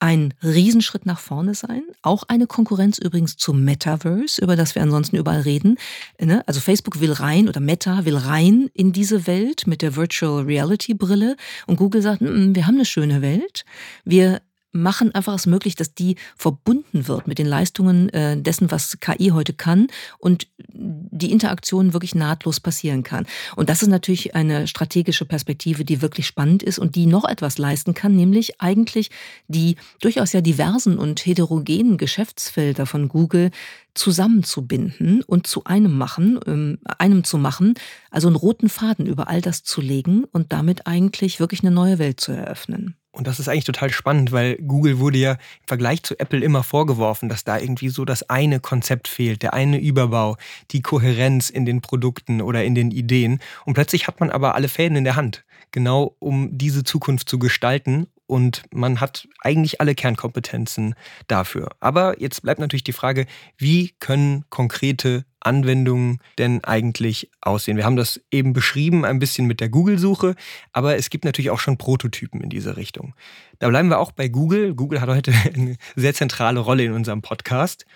ein 0.00 0.34
Riesenschritt 0.42 1.06
nach 1.06 1.20
vorne 1.20 1.54
sein. 1.54 1.82
Auch 2.02 2.24
eine 2.28 2.46
Konkurrenz 2.46 2.98
übrigens 2.98 3.36
zum 3.36 3.64
Metaverse, 3.64 4.42
über 4.42 4.56
das 4.56 4.74
wir 4.74 4.82
ansonsten 4.82 5.16
überall 5.16 5.42
reden. 5.42 5.76
Ne? 6.18 6.42
Also 6.46 6.60
Facebook 6.60 7.00
will 7.00 7.12
rein 7.12 7.48
oder 7.48 7.60
Meta 7.60 8.04
will 8.04 8.16
rein 8.16 8.70
in 8.74 8.92
diese 8.92 9.26
Welt 9.26 9.66
mit 9.66 9.82
der 9.82 9.96
Virtual 9.96 10.42
Reality 10.42 10.94
Brille. 10.94 11.36
Und 11.66 11.76
Google 11.76 12.02
sagt, 12.02 12.20
wir 12.22 12.66
haben 12.66 12.74
eine 12.74 12.84
schöne 12.84 13.22
Welt. 13.22 13.64
Wir 14.04 14.40
machen 14.72 15.14
einfach 15.14 15.34
es 15.34 15.46
möglich, 15.46 15.74
dass 15.74 15.94
die 15.94 16.16
verbunden 16.36 17.08
wird 17.08 17.26
mit 17.26 17.38
den 17.38 17.46
Leistungen 17.46 18.08
äh, 18.10 18.40
dessen, 18.40 18.70
was 18.70 18.98
KI 19.00 19.30
heute 19.30 19.52
kann 19.52 19.88
und 20.18 20.46
die 20.72 21.32
Interaktion 21.32 21.92
wirklich 21.92 22.14
nahtlos 22.14 22.60
passieren 22.60 23.02
kann. 23.02 23.26
Und 23.56 23.68
das 23.68 23.82
ist 23.82 23.88
natürlich 23.88 24.34
eine 24.34 24.66
strategische 24.66 25.24
Perspektive, 25.24 25.84
die 25.84 26.02
wirklich 26.02 26.26
spannend 26.26 26.62
ist 26.62 26.78
und 26.78 26.94
die 26.94 27.06
noch 27.06 27.28
etwas 27.28 27.58
leisten 27.58 27.94
kann, 27.94 28.14
nämlich 28.14 28.60
eigentlich 28.60 29.10
die 29.48 29.76
durchaus 30.00 30.32
ja 30.32 30.40
diversen 30.40 30.98
und 30.98 31.24
heterogenen 31.26 31.98
Geschäftsfelder 31.98 32.86
von 32.86 33.08
Google 33.08 33.50
zusammenzubinden 33.94 35.22
und 35.22 35.46
zu 35.46 35.64
einem 35.64 35.96
machen, 35.98 36.38
ähm, 36.46 36.78
einem 36.98 37.24
zu 37.24 37.38
machen, 37.38 37.74
also 38.10 38.28
einen 38.28 38.36
roten 38.36 38.68
Faden 38.68 39.06
über 39.06 39.28
all 39.28 39.40
das 39.40 39.64
zu 39.64 39.80
legen 39.80 40.24
und 40.24 40.52
damit 40.52 40.86
eigentlich 40.86 41.40
wirklich 41.40 41.62
eine 41.62 41.72
neue 41.72 41.98
Welt 41.98 42.20
zu 42.20 42.32
eröffnen. 42.32 42.99
Und 43.12 43.26
das 43.26 43.40
ist 43.40 43.48
eigentlich 43.48 43.64
total 43.64 43.90
spannend, 43.90 44.30
weil 44.30 44.56
Google 44.56 44.98
wurde 45.00 45.18
ja 45.18 45.32
im 45.32 45.66
Vergleich 45.66 46.02
zu 46.04 46.18
Apple 46.18 46.40
immer 46.40 46.62
vorgeworfen, 46.62 47.28
dass 47.28 47.42
da 47.42 47.58
irgendwie 47.58 47.88
so 47.88 48.04
das 48.04 48.28
eine 48.30 48.60
Konzept 48.60 49.08
fehlt, 49.08 49.42
der 49.42 49.52
eine 49.52 49.80
Überbau, 49.80 50.36
die 50.70 50.80
Kohärenz 50.80 51.50
in 51.50 51.66
den 51.66 51.80
Produkten 51.80 52.40
oder 52.40 52.64
in 52.64 52.74
den 52.74 52.92
Ideen. 52.92 53.40
Und 53.64 53.74
plötzlich 53.74 54.06
hat 54.06 54.20
man 54.20 54.30
aber 54.30 54.54
alle 54.54 54.68
Fäden 54.68 54.96
in 54.96 55.04
der 55.04 55.16
Hand, 55.16 55.44
genau 55.72 56.14
um 56.20 56.56
diese 56.56 56.84
Zukunft 56.84 57.28
zu 57.28 57.38
gestalten 57.38 58.06
und 58.30 58.62
man 58.70 59.00
hat 59.00 59.26
eigentlich 59.40 59.80
alle 59.80 59.96
Kernkompetenzen 59.96 60.94
dafür. 61.26 61.70
Aber 61.80 62.20
jetzt 62.20 62.42
bleibt 62.42 62.60
natürlich 62.60 62.84
die 62.84 62.92
Frage, 62.92 63.26
wie 63.58 63.90
können 63.98 64.44
konkrete 64.50 65.24
Anwendungen 65.40 66.18
denn 66.38 66.62
eigentlich 66.64 67.30
aussehen? 67.40 67.76
Wir 67.76 67.84
haben 67.84 67.96
das 67.96 68.20
eben 68.30 68.52
beschrieben, 68.52 69.04
ein 69.04 69.18
bisschen 69.18 69.46
mit 69.46 69.60
der 69.60 69.68
Google-Suche, 69.68 70.34
aber 70.72 70.96
es 70.96 71.10
gibt 71.10 71.24
natürlich 71.24 71.50
auch 71.50 71.58
schon 71.58 71.78
Prototypen 71.78 72.40
in 72.40 72.50
diese 72.50 72.76
Richtung. 72.76 73.14
Da 73.58 73.68
bleiben 73.68 73.88
wir 73.88 73.98
auch 73.98 74.12
bei 74.12 74.28
Google. 74.28 74.74
Google 74.74 75.00
hat 75.00 75.08
heute 75.08 75.32
eine 75.54 75.76
sehr 75.96 76.14
zentrale 76.14 76.60
Rolle 76.60 76.84
in 76.84 76.92
unserem 76.92 77.22
Podcast. 77.22 77.86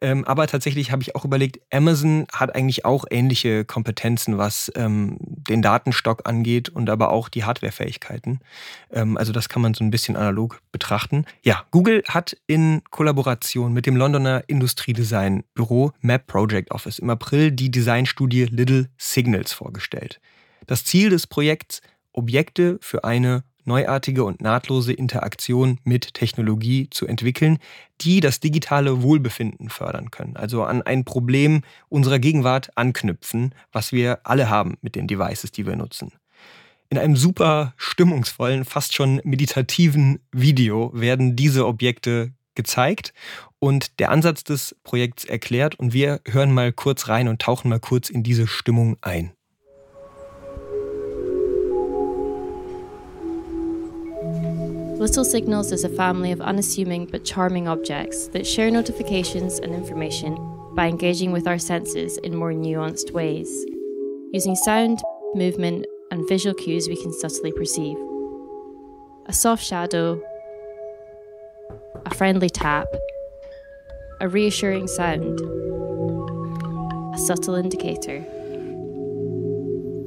Ähm, 0.00 0.24
aber 0.24 0.46
tatsächlich 0.46 0.92
habe 0.92 1.02
ich 1.02 1.14
auch 1.14 1.24
überlegt, 1.24 1.60
Amazon 1.72 2.26
hat 2.32 2.54
eigentlich 2.54 2.84
auch 2.84 3.04
ähnliche 3.10 3.64
Kompetenzen, 3.64 4.38
was 4.38 4.72
ähm, 4.74 5.16
den 5.20 5.62
Datenstock 5.62 6.28
angeht 6.28 6.68
und 6.68 6.88
aber 6.88 7.10
auch 7.10 7.28
die 7.28 7.44
Hardwarefähigkeiten. 7.44 8.40
Ähm, 8.90 9.16
also 9.16 9.32
das 9.32 9.48
kann 9.48 9.62
man 9.62 9.74
so 9.74 9.84
ein 9.84 9.90
bisschen 9.90 10.16
analog 10.16 10.60
betrachten. 10.72 11.26
Ja, 11.42 11.64
Google 11.70 12.02
hat 12.08 12.36
in 12.46 12.82
Kollaboration 12.90 13.72
mit 13.72 13.86
dem 13.86 13.96
Londoner 13.96 14.44
Industriedesign-Büro 14.46 15.92
Map 16.00 16.26
Project 16.26 16.70
Office 16.70 16.98
im 16.98 17.10
April 17.10 17.52
die 17.52 17.70
Designstudie 17.70 18.46
Little 18.46 18.88
Signals 18.96 19.52
vorgestellt. 19.52 20.20
Das 20.66 20.84
Ziel 20.84 21.10
des 21.10 21.26
Projekts 21.26 21.80
Objekte 22.12 22.78
für 22.80 23.04
eine 23.04 23.44
neuartige 23.64 24.24
und 24.24 24.40
nahtlose 24.40 24.92
Interaktion 24.92 25.78
mit 25.84 26.14
Technologie 26.14 26.88
zu 26.90 27.06
entwickeln, 27.06 27.58
die 28.00 28.20
das 28.20 28.40
digitale 28.40 29.02
Wohlbefinden 29.02 29.68
fördern 29.70 30.10
können. 30.10 30.36
Also 30.36 30.64
an 30.64 30.82
ein 30.82 31.04
Problem 31.04 31.62
unserer 31.88 32.18
Gegenwart 32.18 32.70
anknüpfen, 32.76 33.54
was 33.72 33.92
wir 33.92 34.20
alle 34.24 34.50
haben 34.50 34.76
mit 34.82 34.94
den 34.94 35.06
Devices, 35.06 35.52
die 35.52 35.66
wir 35.66 35.76
nutzen. 35.76 36.12
In 36.88 36.98
einem 36.98 37.16
super 37.16 37.72
stimmungsvollen, 37.76 38.64
fast 38.64 38.94
schon 38.94 39.20
meditativen 39.22 40.18
Video 40.32 40.90
werden 40.92 41.36
diese 41.36 41.66
Objekte 41.66 42.32
gezeigt 42.56 43.14
und 43.60 44.00
der 44.00 44.10
Ansatz 44.10 44.42
des 44.42 44.74
Projekts 44.82 45.24
erklärt 45.24 45.76
und 45.76 45.92
wir 45.92 46.20
hören 46.26 46.52
mal 46.52 46.72
kurz 46.72 47.08
rein 47.08 47.28
und 47.28 47.40
tauchen 47.40 47.68
mal 47.68 47.78
kurz 47.78 48.10
in 48.10 48.22
diese 48.22 48.46
Stimmung 48.46 48.96
ein. 49.02 49.32
Little 55.00 55.24
Signals 55.24 55.72
is 55.72 55.82
a 55.82 55.88
family 55.88 56.30
of 56.30 56.42
unassuming 56.42 57.06
but 57.06 57.24
charming 57.24 57.66
objects 57.66 58.28
that 58.28 58.46
share 58.46 58.70
notifications 58.70 59.58
and 59.58 59.74
information 59.74 60.36
by 60.74 60.88
engaging 60.88 61.32
with 61.32 61.48
our 61.48 61.58
senses 61.58 62.18
in 62.18 62.36
more 62.36 62.52
nuanced 62.52 63.10
ways. 63.10 63.48
Using 64.30 64.54
sound, 64.54 65.02
movement, 65.34 65.86
and 66.10 66.28
visual 66.28 66.54
cues 66.54 66.86
we 66.86 67.00
can 67.00 67.14
subtly 67.14 67.50
perceive. 67.50 67.96
A 69.24 69.32
soft 69.32 69.64
shadow, 69.64 70.20
a 72.04 72.14
friendly 72.14 72.50
tap, 72.50 72.86
a 74.20 74.28
reassuring 74.28 74.86
sound, 74.86 75.40
a 77.14 77.18
subtle 77.18 77.54
indicator, 77.54 78.22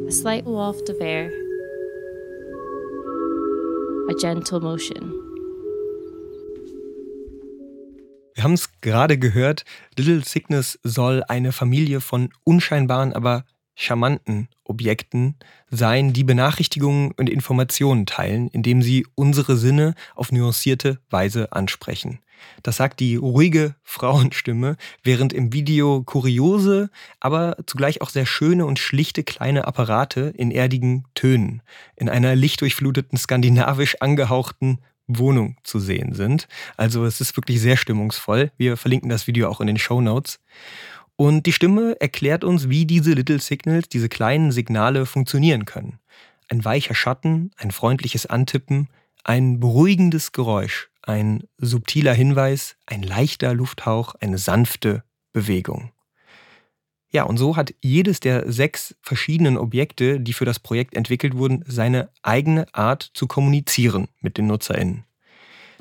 a 0.07 0.11
slight 0.11 0.45
waft 0.45 0.87
of 0.89 0.97
air 1.01 1.31
a 4.09 4.13
gentle 4.13 4.59
motion. 4.59 5.13
Wir 8.35 8.43
haben 8.43 8.53
es 8.53 8.69
gerade 8.81 9.17
gehört, 9.17 9.63
Little 9.97 10.23
Sickness 10.23 10.79
soll 10.83 11.23
eine 11.27 11.51
Familie 11.51 12.01
von 12.01 12.29
unscheinbaren, 12.43 13.13
aber 13.13 13.45
charmanten 13.75 14.49
Objekten 14.65 15.35
sein, 15.69 16.13
die 16.13 16.23
Benachrichtigungen 16.23 17.11
und 17.13 17.29
Informationen 17.29 18.05
teilen, 18.05 18.49
indem 18.49 18.81
sie 18.81 19.05
unsere 19.15 19.55
Sinne 19.55 19.95
auf 20.15 20.31
nuancierte 20.31 20.99
Weise 21.09 21.53
ansprechen. 21.53 22.19
Das 22.63 22.77
sagt 22.77 22.99
die 22.99 23.15
ruhige 23.15 23.75
Frauenstimme, 23.83 24.77
während 25.03 25.33
im 25.33 25.53
Video 25.53 26.03
kuriose, 26.03 26.89
aber 27.19 27.57
zugleich 27.65 28.01
auch 28.01 28.09
sehr 28.09 28.25
schöne 28.25 28.65
und 28.65 28.79
schlichte 28.79 29.23
kleine 29.23 29.67
Apparate 29.67 30.33
in 30.35 30.51
erdigen 30.51 31.05
Tönen, 31.15 31.61
in 31.95 32.09
einer 32.09 32.35
lichtdurchfluteten, 32.35 33.17
skandinavisch 33.17 34.01
angehauchten 34.01 34.79
Wohnung 35.07 35.57
zu 35.63 35.79
sehen 35.79 36.13
sind. 36.13 36.47
Also 36.77 37.05
es 37.05 37.21
ist 37.21 37.35
wirklich 37.35 37.59
sehr 37.59 37.77
stimmungsvoll. 37.77 38.51
Wir 38.57 38.77
verlinken 38.77 39.09
das 39.09 39.27
Video 39.27 39.49
auch 39.49 39.61
in 39.61 39.67
den 39.67 39.77
Show 39.77 40.01
Notes. 40.01 40.39
Und 41.15 41.45
die 41.45 41.53
Stimme 41.53 41.99
erklärt 41.99 42.43
uns, 42.43 42.69
wie 42.69 42.85
diese 42.85 43.13
Little 43.13 43.39
Signals, 43.39 43.89
diese 43.89 44.09
kleinen 44.09 44.51
Signale 44.51 45.05
funktionieren 45.05 45.65
können. 45.65 45.99
Ein 46.49 46.65
weicher 46.65 46.95
Schatten, 46.95 47.51
ein 47.57 47.71
freundliches 47.71 48.25
Antippen, 48.25 48.89
ein 49.23 49.59
beruhigendes 49.59 50.31
Geräusch, 50.31 50.89
ein 51.03 51.43
subtiler 51.57 52.13
Hinweis, 52.13 52.75
ein 52.85 53.03
leichter 53.03 53.53
Lufthauch, 53.53 54.15
eine 54.15 54.37
sanfte 54.37 55.03
Bewegung. 55.31 55.91
Ja, 57.09 57.23
und 57.23 57.37
so 57.37 57.55
hat 57.55 57.75
jedes 57.81 58.19
der 58.19 58.51
sechs 58.51 58.95
verschiedenen 59.01 59.57
Objekte, 59.57 60.19
die 60.19 60.33
für 60.33 60.45
das 60.45 60.59
Projekt 60.59 60.95
entwickelt 60.95 61.37
wurden, 61.37 61.63
seine 61.67 62.09
eigene 62.23 62.65
Art 62.73 63.11
zu 63.13 63.27
kommunizieren 63.27 64.07
mit 64.19 64.37
den 64.37 64.47
NutzerInnen. 64.47 65.03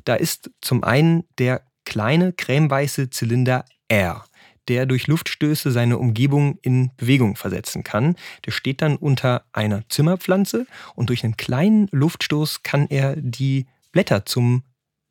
Da 0.05 0.15
ist 0.15 0.51
zum 0.61 0.85
einen 0.85 1.25
der 1.39 1.63
kleine 1.87 2.35
cremeweiße 2.35 3.09
Zylinder 3.09 3.65
R, 3.89 4.25
der 4.69 4.85
durch 4.85 5.07
Luftstöße 5.07 5.71
seine 5.71 5.99
Umgebung 5.99 6.59
in 6.63 6.91
Bewegung 6.97 7.37
versetzen 7.37 7.83
kann. 7.83 8.17
Der 8.45 8.53
steht 8.53 8.83
dann 8.83 8.97
unter 8.97 9.45
einer 9.53 9.89
Zimmerpflanze 9.89 10.67
und 10.95 11.09
durch 11.09 11.25
einen 11.25 11.37
kleinen 11.37 11.89
Luftstoß 11.93 12.63
kann 12.63 12.89
er 12.89 13.17
die 13.17 13.67
Blätter 13.91 14.27
zum 14.27 14.65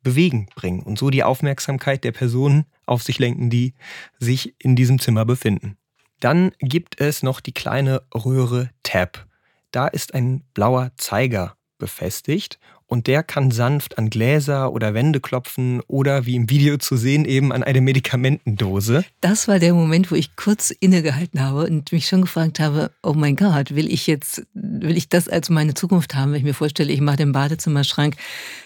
Bewegen 0.03 0.47
bringen 0.55 0.81
und 0.83 0.97
so 0.97 1.09
die 1.09 1.23
Aufmerksamkeit 1.23 2.03
der 2.03 2.11
Personen 2.11 2.65
auf 2.85 3.03
sich 3.03 3.19
lenken, 3.19 3.49
die 3.49 3.73
sich 4.19 4.55
in 4.59 4.75
diesem 4.75 4.99
Zimmer 4.99 5.25
befinden. 5.25 5.77
Dann 6.19 6.51
gibt 6.59 7.01
es 7.01 7.23
noch 7.23 7.39
die 7.39 7.53
kleine 7.53 8.03
Röhre 8.13 8.69
Tab. 8.83 9.25
Da 9.71 9.87
ist 9.87 10.13
ein 10.13 10.43
blauer 10.53 10.91
Zeiger 10.97 11.55
befestigt 11.77 12.59
und 12.91 13.07
der 13.07 13.23
kann 13.23 13.51
sanft 13.51 13.97
an 13.97 14.09
Gläser 14.09 14.73
oder 14.73 14.93
Wände 14.93 15.21
klopfen 15.21 15.79
oder 15.87 16.25
wie 16.25 16.35
im 16.35 16.49
Video 16.49 16.77
zu 16.77 16.97
sehen 16.97 17.23
eben 17.23 17.53
an 17.53 17.63
eine 17.63 17.79
Medikamentendose. 17.79 19.05
Das 19.21 19.47
war 19.47 19.59
der 19.59 19.73
Moment, 19.73 20.11
wo 20.11 20.15
ich 20.15 20.35
kurz 20.35 20.71
innegehalten 20.71 21.41
habe 21.41 21.67
und 21.67 21.91
mich 21.93 22.07
schon 22.07 22.21
gefragt 22.21 22.59
habe, 22.59 22.91
oh 23.01 23.13
mein 23.13 23.37
Gott, 23.37 23.73
will 23.75 23.89
ich 23.89 24.07
jetzt, 24.07 24.45
will 24.81 24.97
ich 24.97 25.09
das 25.09 25.27
als 25.27 25.49
meine 25.49 25.73
Zukunft 25.73 26.15
haben, 26.15 26.31
wenn 26.31 26.39
ich 26.39 26.43
mir 26.43 26.53
vorstelle, 26.53 26.91
ich 26.91 27.01
mache 27.01 27.17
den 27.17 27.31
Badezimmerschrank 27.31 28.15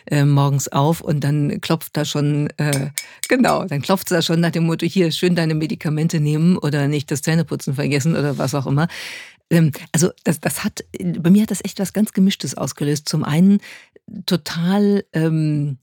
äh, 0.05 0.25
morgens 0.25 0.67
auf 0.67 1.01
und 1.01 1.23
dann 1.23 1.61
klopft 1.61 1.95
da 1.97 2.05
schon, 2.05 2.49
äh, 2.57 2.89
genau, 3.27 3.65
dann 3.65 3.81
klopft 3.81 4.11
da 4.11 4.21
schon 4.21 4.39
nach 4.39 4.51
dem 4.51 4.65
Motto, 4.65 4.85
hier 4.85 5.11
schön 5.11 5.35
deine 5.35 5.55
Medikamente 5.55 6.19
nehmen 6.19 6.57
oder 6.57 6.87
nicht 6.87 7.11
das 7.11 7.21
Zähneputzen 7.21 7.75
vergessen 7.75 8.15
oder 8.15 8.37
was 8.37 8.55
auch 8.55 8.67
immer. 8.67 8.87
Ähm, 9.49 9.71
also 9.91 10.11
das, 10.23 10.39
das 10.39 10.63
hat, 10.63 10.83
bei 11.17 11.29
mir 11.29 11.43
hat 11.43 11.51
das 11.51 11.63
echt 11.63 11.79
was 11.79 11.93
ganz 11.93 12.13
Gemischtes 12.13 12.55
ausgelöst. 12.55 13.07
Zum 13.07 13.23
einen 13.23 13.59
total 14.25 15.05
ähm, 15.13 15.77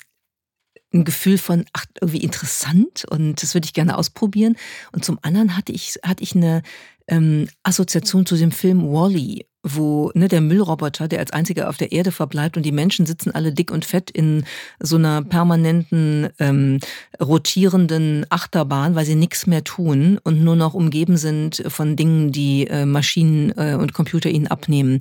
ein 0.92 1.05
Gefühl 1.05 1.38
von, 1.38 1.64
ach, 1.72 1.87
irgendwie 2.00 2.22
interessant 2.22 3.05
und 3.11 3.42
das 3.42 3.55
würde 3.55 3.66
ich 3.66 3.72
gerne 3.72 3.96
ausprobieren. 3.96 4.57
Und 4.92 5.05
zum 5.05 5.18
anderen 5.22 5.57
hatte 5.57 5.72
ich, 5.72 5.98
hatte 6.02 6.22
ich 6.22 6.35
eine 6.35 6.62
ähm, 7.09 7.48
Assoziation 7.62 8.26
zu 8.26 8.37
dem 8.37 8.52
Film 8.52 8.83
Wally, 8.92 9.46
wo 9.62 10.11
ne, 10.14 10.28
der 10.28 10.40
Müllroboter, 10.40 11.09
der 11.09 11.20
als 11.20 11.33
einziger 11.33 11.68
auf 11.68 11.76
der 11.76 11.92
Erde 11.92 12.11
verbleibt 12.11 12.57
und 12.57 12.64
die 12.64 12.72
Menschen 12.72 13.07
sitzen 13.07 13.31
alle 13.31 13.52
dick 13.52 13.70
und 13.70 13.85
fett 13.85 14.11
in 14.11 14.44
so 14.81 14.96
einer 14.96 15.22
permanenten, 15.22 16.28
ähm, 16.38 16.81
rotierenden 17.20 18.26
Achterbahn, 18.28 18.94
weil 18.94 19.05
sie 19.05 19.14
nichts 19.14 19.46
mehr 19.46 19.62
tun 19.62 20.18
und 20.24 20.42
nur 20.42 20.57
noch 20.57 20.74
umgeben 20.74 21.16
sind 21.16 21.62
von 21.68 21.96
Dingen, 21.96 22.33
die 22.33 22.66
äh, 22.66 22.87
Maschinen 22.87 23.52
äh, 23.57 23.76
und 23.78 23.94
Computer 23.94 24.31
ihnen 24.31 24.48
abnehmen. 24.48 25.00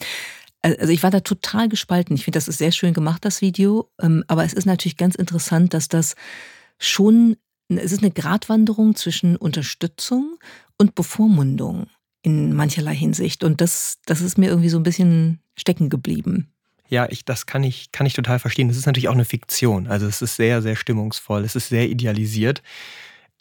Also 0.62 0.92
ich 0.92 1.02
war 1.04 1.12
da 1.12 1.22
total 1.22 1.70
gespalten. 1.70 2.16
Ich 2.16 2.24
finde, 2.24 2.38
das 2.38 2.48
ist 2.48 2.60
sehr 2.60 2.72
schön 2.72 2.94
gemacht, 2.94 3.26
das 3.26 3.42
Video. 3.42 3.90
Ähm, 4.00 4.24
aber 4.28 4.44
es 4.44 4.54
ist 4.54 4.66
natürlich 4.66 4.98
ganz 4.98 5.16
interessant, 5.16 5.74
dass 5.74 5.88
das 5.88 6.16
schon, 6.78 7.38
es 7.70 7.92
ist 7.92 8.04
eine 8.04 8.12
Gratwanderung 8.12 8.96
zwischen 8.96 9.36
Unterstützung 9.36 10.38
und 10.78 10.96
Bevormundung 10.96 11.88
in 12.22 12.54
mancherlei 12.54 12.96
Hinsicht. 12.96 13.44
Und 13.44 13.62
das, 13.62 14.00
das 14.06 14.22
ist 14.22 14.38
mir 14.38 14.50
irgendwie 14.50 14.70
so 14.70 14.78
ein 14.78 14.84
bisschen 14.84 15.40
stecken 15.58 15.90
geblieben. 15.90 16.52
Ja, 16.90 17.08
ich, 17.10 17.26
das 17.26 17.46
kann 17.46 17.64
ich, 17.64 17.92
kann 17.92 18.06
ich 18.06 18.14
total 18.14 18.38
verstehen. 18.38 18.70
Es 18.70 18.78
ist 18.78 18.86
natürlich 18.86 19.08
auch 19.08 19.14
eine 19.14 19.26
Fiktion. 19.26 19.88
Also 19.88 20.06
es 20.06 20.22
ist 20.22 20.36
sehr, 20.36 20.62
sehr 20.62 20.76
stimmungsvoll. 20.76 21.44
Es 21.44 21.56
ist 21.56 21.70
sehr 21.70 21.90
idealisiert. 21.90 22.62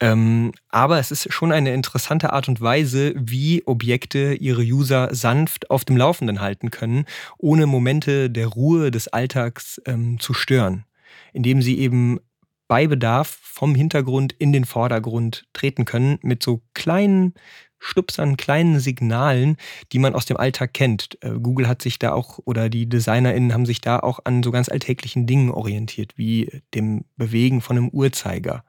Ähm, 0.00 0.52
aber 0.70 0.98
es 0.98 1.10
ist 1.10 1.32
schon 1.32 1.52
eine 1.52 1.74
interessante 1.74 2.32
Art 2.32 2.48
und 2.48 2.60
Weise, 2.60 3.12
wie 3.16 3.62
Objekte 3.66 4.34
ihre 4.34 4.62
User 4.62 5.14
sanft 5.14 5.70
auf 5.70 5.84
dem 5.84 5.96
Laufenden 5.98 6.40
halten 6.40 6.70
können, 6.70 7.04
ohne 7.36 7.66
Momente 7.66 8.30
der 8.30 8.46
Ruhe 8.46 8.90
des 8.90 9.08
Alltags 9.08 9.80
ähm, 9.84 10.18
zu 10.18 10.32
stören, 10.32 10.86
indem 11.34 11.60
sie 11.60 11.78
eben 11.78 12.18
bei 12.66 12.86
Bedarf 12.86 13.38
vom 13.42 13.74
Hintergrund 13.74 14.32
in 14.32 14.52
den 14.52 14.64
Vordergrund 14.64 15.44
treten 15.52 15.84
können 15.84 16.18
mit 16.22 16.42
so 16.42 16.62
kleinen 16.72 17.34
Stupsern, 17.78 18.36
kleinen 18.36 18.78
Signalen, 18.78 19.56
die 19.92 19.98
man 19.98 20.14
aus 20.14 20.24
dem 20.24 20.36
Alltag 20.36 20.72
kennt. 20.72 21.18
Äh, 21.22 21.32
Google 21.40 21.68
hat 21.68 21.82
sich 21.82 21.98
da 21.98 22.12
auch 22.12 22.38
oder 22.44 22.70
die 22.70 22.88
DesignerInnen 22.88 23.52
haben 23.52 23.66
sich 23.66 23.82
da 23.82 23.98
auch 23.98 24.20
an 24.24 24.42
so 24.42 24.50
ganz 24.50 24.70
alltäglichen 24.70 25.26
Dingen 25.26 25.50
orientiert, 25.50 26.12
wie 26.16 26.62
dem 26.74 27.04
Bewegen 27.16 27.60
von 27.60 27.76
einem 27.76 27.88
Uhrzeiger 27.88 28.64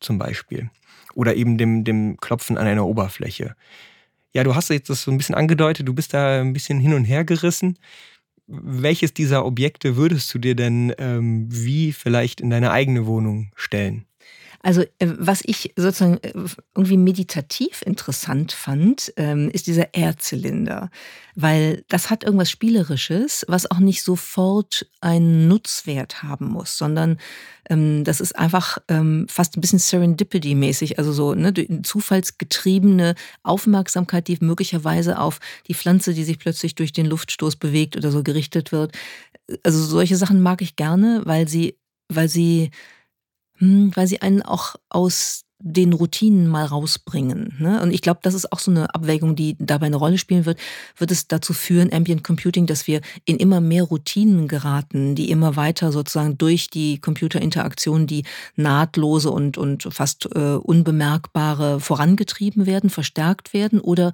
zum 0.00 0.18
Beispiel. 0.18 0.70
Oder 1.14 1.34
eben 1.36 1.58
dem, 1.58 1.84
dem 1.84 2.16
Klopfen 2.18 2.58
an 2.58 2.66
einer 2.66 2.86
Oberfläche. 2.86 3.54
Ja, 4.32 4.42
du 4.42 4.54
hast 4.54 4.70
jetzt 4.70 4.90
das 4.90 5.02
so 5.02 5.10
ein 5.10 5.16
bisschen 5.16 5.36
angedeutet, 5.36 5.86
du 5.86 5.94
bist 5.94 6.12
da 6.12 6.40
ein 6.40 6.52
bisschen 6.52 6.80
hin 6.80 6.94
und 6.94 7.04
her 7.04 7.24
gerissen. 7.24 7.78
Welches 8.46 9.14
dieser 9.14 9.46
Objekte 9.46 9.96
würdest 9.96 10.34
du 10.34 10.38
dir 10.38 10.54
denn 10.54 10.92
ähm, 10.98 11.46
wie 11.48 11.92
vielleicht 11.92 12.40
in 12.40 12.50
deine 12.50 12.72
eigene 12.72 13.06
Wohnung 13.06 13.52
stellen? 13.54 14.06
Also 14.64 14.80
äh, 14.80 14.86
was 15.18 15.42
ich 15.44 15.74
sozusagen 15.76 16.16
äh, 16.22 16.32
irgendwie 16.74 16.96
meditativ 16.96 17.82
interessant 17.82 18.52
fand, 18.52 19.12
ähm, 19.18 19.50
ist 19.50 19.66
dieser 19.66 19.92
Erdzylinder, 19.92 20.90
weil 21.34 21.84
das 21.88 22.08
hat 22.08 22.24
irgendwas 22.24 22.50
Spielerisches, 22.50 23.44
was 23.46 23.70
auch 23.70 23.78
nicht 23.78 24.02
sofort 24.02 24.86
einen 25.02 25.48
Nutzwert 25.48 26.22
haben 26.22 26.46
muss, 26.46 26.78
sondern 26.78 27.18
ähm, 27.68 28.04
das 28.04 28.22
ist 28.22 28.38
einfach 28.38 28.78
ähm, 28.88 29.26
fast 29.28 29.54
ein 29.54 29.60
bisschen 29.60 29.80
Serendipity-mäßig, 29.80 30.96
also 30.96 31.12
so 31.12 31.34
ne, 31.34 31.52
zufallsgetriebene 31.82 33.16
Aufmerksamkeit, 33.42 34.28
die 34.28 34.38
möglicherweise 34.40 35.18
auf 35.18 35.40
die 35.68 35.74
Pflanze, 35.74 36.14
die 36.14 36.24
sich 36.24 36.38
plötzlich 36.38 36.74
durch 36.74 36.92
den 36.92 37.04
Luftstoß 37.04 37.56
bewegt 37.56 37.98
oder 37.98 38.10
so 38.10 38.22
gerichtet 38.22 38.72
wird. 38.72 38.92
Also 39.62 39.84
solche 39.84 40.16
Sachen 40.16 40.40
mag 40.40 40.62
ich 40.62 40.74
gerne, 40.74 41.20
weil 41.26 41.48
sie, 41.48 41.76
weil 42.08 42.30
sie 42.30 42.70
weil 43.60 44.06
sie 44.06 44.20
einen 44.22 44.42
auch 44.42 44.74
aus 44.88 45.44
den 45.66 45.94
Routinen 45.94 46.46
mal 46.46 46.66
rausbringen. 46.66 47.54
Ne? 47.58 47.80
Und 47.80 47.90
ich 47.90 48.02
glaube, 48.02 48.20
das 48.22 48.34
ist 48.34 48.52
auch 48.52 48.58
so 48.58 48.70
eine 48.70 48.94
Abwägung, 48.94 49.34
die 49.34 49.56
dabei 49.58 49.86
eine 49.86 49.96
Rolle 49.96 50.18
spielen 50.18 50.44
wird. 50.44 50.58
Wird 50.98 51.10
es 51.10 51.26
dazu 51.26 51.54
führen, 51.54 51.90
Ambient 51.90 52.22
Computing, 52.22 52.66
dass 52.66 52.86
wir 52.86 53.00
in 53.24 53.38
immer 53.38 53.62
mehr 53.62 53.84
Routinen 53.84 54.46
geraten, 54.46 55.14
die 55.14 55.30
immer 55.30 55.56
weiter 55.56 55.90
sozusagen 55.90 56.36
durch 56.36 56.68
die 56.68 57.00
Computerinteraktion, 57.00 58.06
die 58.06 58.24
nahtlose 58.56 59.30
und, 59.30 59.56
und 59.56 59.84
fast 59.90 60.28
äh, 60.34 60.56
unbemerkbare 60.56 61.80
vorangetrieben 61.80 62.66
werden, 62.66 62.90
verstärkt 62.90 63.54
werden? 63.54 63.80
Oder 63.80 64.12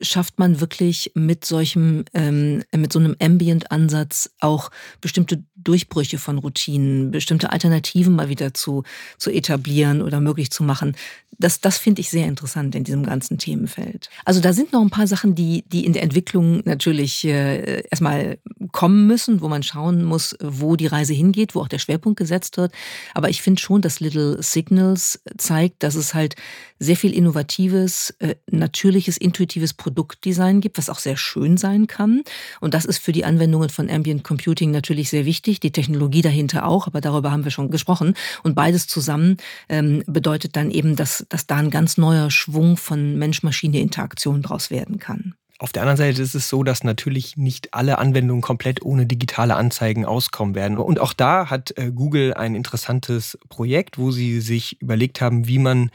schafft 0.00 0.38
man 0.38 0.60
wirklich 0.60 1.12
mit 1.14 1.44
solchem, 1.44 2.04
ähm, 2.14 2.62
mit 2.74 2.92
so 2.92 2.98
einem 2.98 3.16
Ambient-Ansatz 3.20 4.30
auch 4.40 4.70
bestimmte 5.00 5.44
Durchbrüche 5.56 6.18
von 6.18 6.38
Routinen, 6.38 7.10
bestimmte 7.10 7.52
Alternativen 7.52 8.14
mal 8.14 8.28
wieder 8.28 8.54
zu, 8.54 8.84
zu 9.18 9.30
etablieren 9.30 10.02
oder 10.02 10.20
möglich 10.20 10.50
zu 10.50 10.62
machen. 10.62 10.96
Das, 11.38 11.60
das 11.60 11.78
finde 11.78 12.00
ich 12.00 12.10
sehr 12.10 12.26
interessant 12.26 12.74
in 12.74 12.84
diesem 12.84 13.04
ganzen 13.04 13.38
Themenfeld. 13.38 14.10
Also 14.24 14.40
da 14.40 14.52
sind 14.52 14.72
noch 14.72 14.82
ein 14.82 14.90
paar 14.90 15.06
Sachen, 15.06 15.34
die, 15.34 15.64
die 15.68 15.84
in 15.84 15.92
der 15.92 16.02
Entwicklung 16.02 16.62
natürlich 16.64 17.24
äh, 17.24 17.82
erstmal 17.90 18.38
kommen 18.72 19.06
müssen, 19.06 19.40
wo 19.40 19.48
man 19.48 19.62
schauen 19.62 20.04
muss, 20.04 20.36
wo 20.40 20.76
die 20.76 20.86
Reise 20.86 21.14
hingeht, 21.14 21.54
wo 21.54 21.60
auch 21.60 21.68
der 21.68 21.78
Schwerpunkt 21.78 22.18
gesetzt 22.18 22.56
wird. 22.56 22.72
Aber 23.14 23.30
ich 23.30 23.42
finde 23.42 23.60
schon, 23.60 23.80
dass 23.80 24.00
Little 24.00 24.42
Signals 24.42 25.20
zeigt, 25.38 25.82
dass 25.82 25.94
es 25.94 26.14
halt 26.14 26.36
sehr 26.78 26.96
viel 26.96 27.14
innovatives, 27.14 28.14
äh, 28.18 28.34
natürliches, 28.50 29.16
intuitives 29.16 29.74
Produktdesign 29.90 30.60
gibt, 30.60 30.78
was 30.78 30.88
auch 30.88 31.00
sehr 31.00 31.16
schön 31.16 31.56
sein 31.56 31.88
kann. 31.88 32.22
Und 32.60 32.74
das 32.74 32.84
ist 32.84 32.98
für 32.98 33.10
die 33.10 33.24
Anwendungen 33.24 33.70
von 33.70 33.90
Ambient 33.90 34.22
Computing 34.22 34.70
natürlich 34.70 35.10
sehr 35.10 35.24
wichtig 35.24 35.58
die 35.58 35.72
Technologie 35.72 36.22
dahinter 36.22 36.64
auch, 36.64 36.86
aber 36.86 37.00
darüber 37.00 37.32
haben 37.32 37.42
wir 37.42 37.50
schon 37.50 37.72
gesprochen. 37.72 38.14
Und 38.44 38.54
beides 38.54 38.86
zusammen 38.86 39.38
ähm, 39.68 40.04
bedeutet 40.06 40.54
dann 40.54 40.70
eben, 40.70 40.94
dass, 40.94 41.26
dass 41.28 41.48
da 41.48 41.56
ein 41.56 41.70
ganz 41.70 41.98
neuer 41.98 42.30
Schwung 42.30 42.76
von 42.76 43.18
Mensch-Maschine-Interaktion 43.18 44.42
draus 44.42 44.70
werden 44.70 45.00
kann. 45.00 45.34
Auf 45.58 45.72
der 45.72 45.82
anderen 45.82 45.98
Seite 45.98 46.22
ist 46.22 46.34
es 46.34 46.48
so, 46.48 46.62
dass 46.62 46.84
natürlich 46.84 47.36
nicht 47.36 47.74
alle 47.74 47.98
Anwendungen 47.98 48.42
komplett 48.42 48.82
ohne 48.82 49.06
digitale 49.06 49.56
Anzeigen 49.56 50.06
auskommen 50.06 50.54
werden. 50.54 50.78
Und 50.78 51.00
auch 51.00 51.12
da 51.12 51.50
hat 51.50 51.76
äh, 51.76 51.90
Google 51.90 52.32
ein 52.32 52.54
interessantes 52.54 53.36
Projekt, 53.48 53.98
wo 53.98 54.12
sie 54.12 54.40
sich 54.40 54.80
überlegt 54.80 55.20
haben, 55.20 55.48
wie 55.48 55.58
man 55.58 55.90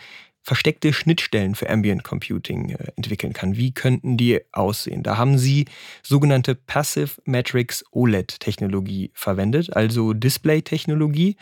versteckte 0.45 0.93
Schnittstellen 0.93 1.55
für 1.55 1.69
Ambient 1.69 2.03
Computing 2.03 2.69
äh, 2.69 2.91
entwickeln 2.95 3.33
kann. 3.33 3.57
Wie 3.57 3.73
könnten 3.73 4.15
die 4.15 4.41
aussehen? 4.51 5.01
Da 5.01 5.17
haben 5.17 5.39
sie 5.39 5.65
sogenannte 6.03 6.53
Passive 6.53 7.19
Matrix 7.25 7.83
OLED-Technologie 7.91 9.11
verwendet, 9.15 9.75
also 9.75 10.13
Display-Technologie, 10.13 11.35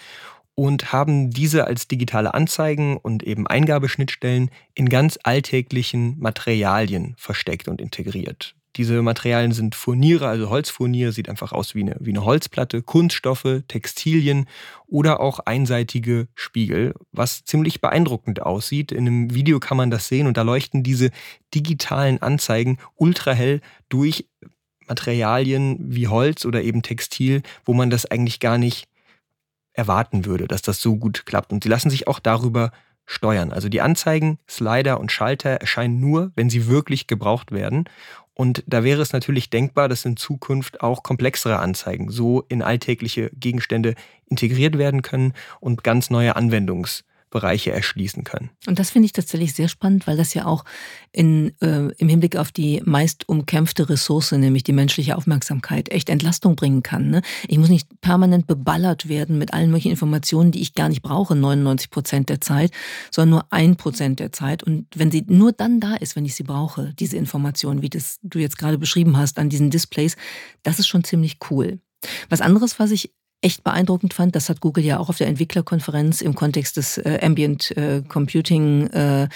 und 0.56 0.94
haben 0.94 1.32
diese 1.32 1.66
als 1.68 1.88
digitale 1.88 2.34
Anzeigen 2.34 2.96
und 2.96 3.24
eben 3.24 3.46
Eingabeschnittstellen 3.46 4.52
in 4.74 4.88
ganz 4.88 5.20
alltäglichen 5.24 6.18
Materialien 6.20 7.16
versteckt 7.18 7.68
und 7.68 7.82
integriert. 7.82 8.56
Diese 8.76 9.02
Materialien 9.04 9.52
sind 9.52 9.76
Furniere, 9.76 10.28
also 10.28 10.50
Holzfurnier, 10.50 11.12
sieht 11.12 11.30
einfach 11.30 11.52
aus 11.52 11.76
wie 11.76 11.82
eine, 11.82 11.96
wie 12.00 12.10
eine 12.10 12.26
Holzplatte, 12.26 12.82
Kunststoffe, 12.82 13.62
Textilien 13.68 14.48
oder 14.88 15.20
auch 15.20 15.40
einseitige 15.40 16.28
Spiegel, 16.34 16.96
was 17.12 17.46
ziemlich 17.46 17.82
beeindruckend 17.82 18.42
aussieht. 18.42 18.92
In 18.92 19.08
einem 19.08 19.34
Video 19.34 19.60
kann 19.60 19.78
man 19.78 19.92
das 19.92 20.08
sehen 20.08 20.26
und 20.26 20.38
da 20.38 20.42
leuchten 20.42 20.82
diese 20.82 21.12
digitalen 21.54 22.22
Anzeigen 22.22 22.80
ultrahell 22.96 23.62
durch 23.90 24.26
Materialien 24.88 25.78
wie 25.80 26.08
Holz 26.08 26.46
oder 26.46 26.64
eben 26.64 26.82
Textil, 26.82 27.44
wo 27.66 27.74
man 27.74 27.90
das 27.90 28.06
eigentlich 28.06 28.40
gar 28.40 28.58
nicht 28.58 28.88
erwarten 29.74 30.26
würde, 30.26 30.48
dass 30.48 30.62
das 30.62 30.82
so 30.82 30.98
gut 30.98 31.26
klappt. 31.26 31.52
Und 31.52 31.64
sie 31.64 31.70
lassen 31.70 31.90
sich 31.90 32.08
auch 32.08 32.20
darüber 32.20 32.72
steuern. 33.06 33.52
Also 33.52 33.70
die 33.70 33.82
Anzeigen, 33.82 34.40
Slider 34.50 35.00
und 35.00 35.12
Schalter 35.12 35.50
erscheinen 35.50 36.00
nur, 36.00 36.32
wenn 36.36 36.50
sie 36.50 36.68
wirklich 36.68 37.08
gebraucht 37.08 37.52
werden. 37.52 37.86
Und 38.36 38.64
da 38.66 38.84
wäre 38.84 39.02
es 39.02 39.14
natürlich 39.14 39.50
denkbar, 39.50 39.88
dass 39.90 40.06
in 40.06 40.18
Zukunft 40.18 40.82
auch 40.82 41.04
komplexere 41.04 41.60
Anzeigen 41.60 42.10
so 42.10 42.44
in 42.50 42.62
alltägliche 42.62 43.30
Gegenstände 43.32 43.94
integriert 44.28 44.78
werden 44.78 45.04
können 45.04 45.34
und 45.60 45.84
ganz 45.84 46.10
neue 46.10 46.36
Anwendungs 46.36 47.04
Bereiche 47.34 47.72
erschließen 47.72 48.24
können. 48.24 48.52
Und 48.68 48.78
das 48.78 48.92
finde 48.92 49.08
ich 49.08 49.12
tatsächlich 49.12 49.56
sehr 49.56 49.68
spannend, 49.68 50.06
weil 50.06 50.16
das 50.18 50.36
ja 50.36 50.46
auch 50.46 50.64
in, 51.12 51.52
äh, 51.62 51.92
im 51.98 52.08
Hinblick 52.08 52.38
auf 52.38 52.52
die 52.52 52.80
meist 52.86 53.28
umkämpfte 53.28 53.90
Ressource, 53.90 54.34
nämlich 54.34 54.64
die 54.64 54.72
menschliche 54.72 55.18
Aufmerksamkeit, 55.18 55.92
echt 55.92 56.10
Entlastung 56.10 56.56
bringen 56.56 56.84
kann. 56.84 57.10
Ne? 57.10 57.24
Ich 57.48 57.58
muss 57.58 57.70
nicht 57.70 57.90
permanent 58.02 58.46
beballert 58.46 59.10
werden 59.10 59.40
mit 59.40 59.52
allen 59.52 59.72
möglichen 59.72 59.90
Informationen, 59.90 60.52
die 60.52 60.62
ich 60.62 60.76
gar 60.76 60.90
nicht 60.90 61.02
brauche, 61.02 61.36
99 61.36 61.90
Prozent 61.90 62.30
der 62.30 62.40
Zeit, 62.40 62.72
sondern 63.10 63.30
nur 63.32 63.46
ein 63.50 63.78
Prozent 63.78 64.20
der 64.20 64.32
Zeit. 64.32 64.62
Und 64.62 64.86
wenn 64.96 65.10
sie 65.10 65.26
nur 65.28 65.54
dann 65.54 65.80
da 65.80 65.96
ist, 65.96 66.16
wenn 66.16 66.26
ich 66.26 66.36
sie 66.36 66.44
brauche, 66.44 66.94
diese 67.00 67.18
Information, 67.18 67.82
wie 67.82 67.90
das 67.90 68.20
du 68.22 68.38
jetzt 68.38 68.60
gerade 68.60 68.78
beschrieben 68.78 69.18
hast 69.18 69.40
an 69.40 69.50
diesen 69.50 69.72
Displays, 69.72 70.18
das 70.62 70.78
ist 70.78 70.88
schon 70.88 71.04
ziemlich 71.04 71.40
cool. 71.50 71.80
Was 72.30 72.42
anderes, 72.42 72.78
was 72.78 72.92
ich 72.92 73.12
echt 73.44 73.64
beeindruckend 73.64 74.14
fand, 74.14 74.36
das 74.36 74.50
hat 74.50 74.62
Google 74.62 74.84
ja 74.84 75.00
auch 75.00 75.10
auf 75.10 75.18
der 75.18 75.28
Entwicklerkonferenz 75.28 76.22
im 76.22 76.36
Kontext 76.36 76.78
des 76.78 76.98
äh, 76.98 77.20
Ambient 77.22 77.76
äh, 77.78 78.02
Computing 78.08 78.88
äh, 78.88 79.28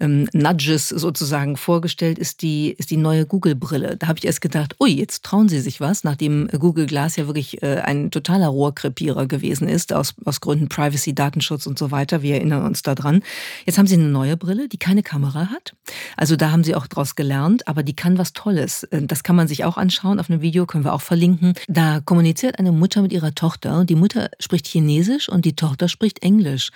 ähm, 0.00 0.28
Nudges 0.32 0.88
sozusagen 0.88 1.56
vorgestellt, 1.56 2.18
ist 2.18 2.42
die, 2.42 2.70
ist 2.70 2.90
die 2.90 2.96
neue 2.96 3.26
Google-Brille. 3.26 3.96
Da 3.96 4.08
habe 4.08 4.18
ich 4.18 4.24
erst 4.24 4.40
gedacht, 4.40 4.76
ui, 4.80 4.90
jetzt 4.90 5.24
trauen 5.24 5.48
sie 5.48 5.60
sich 5.60 5.80
was, 5.80 6.04
nachdem 6.04 6.48
Google 6.48 6.86
Glass 6.86 7.16
ja 7.16 7.26
wirklich 7.26 7.62
äh, 7.62 7.80
ein 7.80 8.10
totaler 8.10 8.48
Rohrkrepierer 8.48 9.26
gewesen 9.26 9.68
ist, 9.68 9.92
aus, 9.92 10.14
aus 10.24 10.40
Gründen 10.40 10.68
Privacy, 10.68 11.14
Datenschutz 11.14 11.66
und 11.66 11.78
so 11.78 11.90
weiter. 11.90 12.22
Wir 12.22 12.36
erinnern 12.36 12.64
uns 12.64 12.82
daran. 12.82 13.22
Jetzt 13.66 13.78
haben 13.78 13.86
sie 13.86 13.94
eine 13.94 14.08
neue 14.08 14.36
Brille, 14.36 14.68
die 14.68 14.78
keine 14.78 15.02
Kamera 15.02 15.48
hat. 15.48 15.74
Also 16.16 16.36
da 16.36 16.50
haben 16.50 16.64
sie 16.64 16.74
auch 16.74 16.86
draus 16.86 17.16
gelernt, 17.16 17.66
aber 17.66 17.82
die 17.82 17.96
kann 17.96 18.18
was 18.18 18.32
Tolles. 18.32 18.84
Äh, 18.84 19.02
das 19.02 19.22
kann 19.22 19.36
man 19.36 19.48
sich 19.48 19.64
auch 19.64 19.76
anschauen 19.76 20.20
auf 20.20 20.30
einem 20.30 20.42
Video, 20.42 20.66
können 20.66 20.84
wir 20.84 20.94
auch 20.94 21.00
verlinken. 21.00 21.54
Da 21.66 22.00
kommuniziert 22.04 22.58
eine 22.58 22.72
Mutter 22.72 23.02
mit 23.02 23.12
ihrer 23.12 23.34
Tochter. 23.34 23.47
Die 23.56 23.94
Mutter 23.94 24.30
spricht 24.40 24.66
Chinesisch 24.66 25.28
und 25.28 25.44
die 25.44 25.56
Tochter 25.56 25.88
spricht 25.88 26.22
Englisch. 26.22 26.70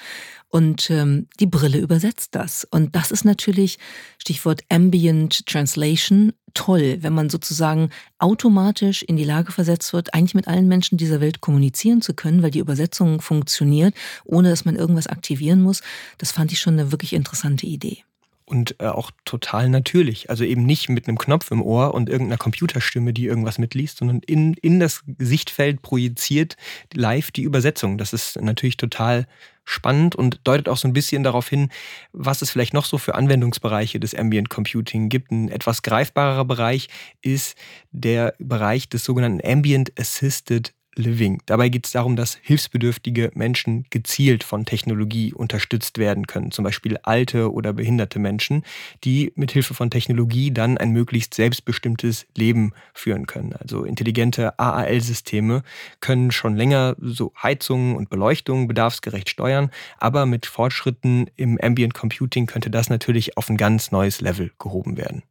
Und 0.49 0.91
ähm, 0.91 1.29
die 1.41 1.47
Brille 1.47 1.79
übersetzt 1.79 2.35
das. 2.35 2.65
Und 2.71 2.95
das 2.95 3.11
ist 3.11 3.25
natürlich, 3.25 3.79
Stichwort 4.19 4.63
Ambient 4.69 5.47
Translation, 5.47 6.33
toll, 6.55 6.99
wenn 7.01 7.15
man 7.15 7.31
sozusagen 7.31 7.91
automatisch 8.19 9.03
in 9.03 9.17
die 9.17 9.25
Lage 9.25 9.53
versetzt 9.53 9.93
wird, 9.93 10.13
eigentlich 10.13 10.35
mit 10.35 10.49
allen 10.49 10.69
Menschen 10.69 10.99
dieser 10.99 11.21
Welt 11.21 11.41
kommunizieren 11.41 12.03
zu 12.03 12.13
können, 12.13 12.43
weil 12.43 12.51
die 12.51 12.59
Übersetzung 12.59 13.23
funktioniert, 13.23 13.95
ohne 14.25 14.51
dass 14.51 14.65
man 14.65 14.77
irgendwas 14.77 15.07
aktivieren 15.07 15.63
muss. 15.63 15.81
Das 16.19 16.33
fand 16.33 16.53
ich 16.53 16.61
schon 16.61 16.75
eine 16.75 16.93
wirklich 16.93 17.15
interessante 17.15 17.67
Idee 17.67 18.05
und 18.53 18.77
äh, 18.81 18.87
auch 18.87 19.11
total 19.25 19.71
natürlich. 19.71 20.29
Also 20.29 20.45
eben 20.45 20.67
nicht 20.67 20.91
mit 20.91 21.09
einem 21.09 21.17
Knopf 21.17 21.51
im 21.51 21.63
Ohr 21.63 21.95
und 21.95 22.11
irgendeiner 22.11 22.37
Computerstimme, 22.37 23.15
die 23.15 23.25
irgendwas 23.25 23.57
mitliest, 23.59 23.99
sondern 23.99 24.21
in, 24.21 24.53
in 24.55 24.79
das 24.79 25.03
Sichtfeld 25.19 25.81
projiziert 25.81 26.57
live 26.93 27.31
die 27.31 27.43
Übersetzung. 27.43 27.97
Das 27.97 28.13
ist 28.13 28.41
natürlich 28.41 28.77
total 28.77 29.27
spannend 29.65 30.17
und 30.17 30.41
deutet 30.45 30.69
auch 30.69 30.77
so 30.77 30.87
ein 30.87 30.93
bisschen 30.93 31.23
darauf 31.23 31.49
hin, 31.49 31.71
was 32.13 32.43
es 32.43 32.51
vielleicht 32.51 32.75
noch 32.75 32.85
so 32.85 32.99
für 32.99 33.15
Anwendungsbereiche 33.15 33.99
des 33.99 34.15
Ambient 34.15 34.51
Computing 34.51 35.09
gibt. 35.09 35.31
Ein 35.31 35.49
etwas 35.49 35.81
greifbarer 35.81 36.45
Bereich 36.45 36.89
ist 37.23 37.57
der 37.91 38.35
Bereich 38.39 38.89
des 38.91 39.03
sogenannten 39.05 39.41
Ambient 39.43 39.99
Assisted 39.99 40.75
Living. 40.95 41.43
Dabei 41.47 41.69
geht 41.69 41.87
es 41.87 41.93
darum, 41.93 42.17
dass 42.17 42.35
hilfsbedürftige 42.43 43.31
Menschen 43.35 43.87
gezielt 43.91 44.45
von 44.45 44.65
Technologie 44.65 45.33
unterstützt 45.33 45.99
werden 45.99 46.27
können. 46.27 46.51
Zum 46.51 46.65
Beispiel 46.65 46.99
alte 47.03 47.53
oder 47.53 47.73
behinderte 47.73 48.19
Menschen, 48.19 48.65
die 49.05 49.33
mit 49.35 49.53
Hilfe 49.53 49.75
von 49.75 49.91
Technologie 49.91 50.51
dann 50.51 50.79
ein 50.79 50.91
möglichst 50.91 51.35
selbstbestimmtes 51.35 52.27
Leben 52.37 52.73
führen 52.95 53.27
können. 53.27 53.53
Also 53.55 53.85
intelligente 53.85 54.59
AAL-Systeme 54.59 55.63
können 56.01 56.31
schon 56.31 56.57
länger 56.57 56.97
so 57.01 57.33
Heizungen 57.43 57.97
und 57.97 58.11
Beleuchtung 58.11 58.69
bedarfsgerecht 58.69 59.31
steuern, 59.31 59.71
aber 59.99 60.27
mit 60.27 60.47
Fortschritten 60.47 61.31
im 61.37 61.59
Ambient 61.61 61.95
Computing 61.95 62.47
könnte 62.47 62.71
das 62.71 62.91
natürlich 62.91 63.37
auf 63.37 63.49
ein 63.49 63.57
ganz 63.57 63.93
neues 63.93 64.21
Level 64.21 64.53
gehoben 64.59 64.97
werden. 64.97 65.23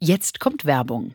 Jetzt 0.00 0.40
kommt 0.40 0.64
Werbung. 0.64 1.14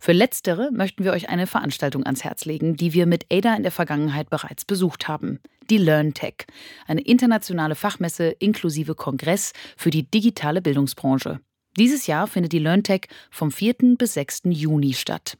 Für 0.00 0.12
letztere 0.12 0.70
möchten 0.72 1.04
wir 1.04 1.12
euch 1.12 1.28
eine 1.28 1.46
Veranstaltung 1.46 2.04
ans 2.04 2.24
Herz 2.24 2.44
legen, 2.44 2.76
die 2.76 2.92
wir 2.92 3.06
mit 3.06 3.26
ADA 3.30 3.54
in 3.54 3.62
der 3.62 3.72
Vergangenheit 3.72 4.30
bereits 4.30 4.64
besucht 4.64 5.08
haben. 5.08 5.40
Die 5.70 5.78
LearnTech, 5.78 6.46
eine 6.86 7.02
internationale 7.02 7.76
Fachmesse 7.76 8.30
inklusive 8.38 8.94
Kongress 8.94 9.52
für 9.76 9.90
die 9.90 10.10
digitale 10.10 10.60
Bildungsbranche. 10.62 11.40
Dieses 11.78 12.08
Jahr 12.08 12.26
findet 12.26 12.52
die 12.52 12.58
LearnTech 12.58 13.02
vom 13.30 13.52
4. 13.52 13.96
bis 13.96 14.14
6. 14.14 14.42
Juni 14.46 14.92
statt. 14.92 15.38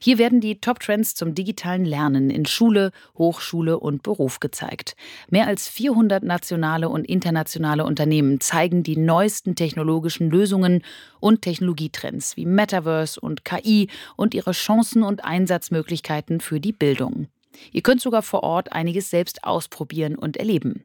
Hier 0.00 0.18
werden 0.18 0.40
die 0.40 0.60
Top-Trends 0.60 1.14
zum 1.14 1.34
digitalen 1.34 1.84
Lernen 1.84 2.30
in 2.30 2.46
Schule, 2.46 2.92
Hochschule 3.18 3.80
und 3.80 4.02
Beruf 4.02 4.38
gezeigt. 4.38 4.94
Mehr 5.30 5.48
als 5.48 5.68
400 5.68 6.22
nationale 6.22 6.88
und 6.88 7.04
internationale 7.04 7.84
Unternehmen 7.84 8.40
zeigen 8.40 8.84
die 8.84 8.96
neuesten 8.96 9.56
technologischen 9.56 10.30
Lösungen 10.30 10.84
und 11.18 11.42
Technologietrends 11.42 12.36
wie 12.36 12.46
Metaverse 12.46 13.20
und 13.20 13.44
KI 13.44 13.88
und 14.16 14.34
ihre 14.34 14.52
Chancen 14.52 15.02
und 15.02 15.24
Einsatzmöglichkeiten 15.24 16.40
für 16.40 16.60
die 16.60 16.72
Bildung. 16.72 17.26
Ihr 17.72 17.82
könnt 17.82 18.00
sogar 18.00 18.22
vor 18.22 18.42
Ort 18.42 18.72
einiges 18.72 19.10
selbst 19.10 19.44
ausprobieren 19.44 20.14
und 20.14 20.36
erleben. 20.36 20.84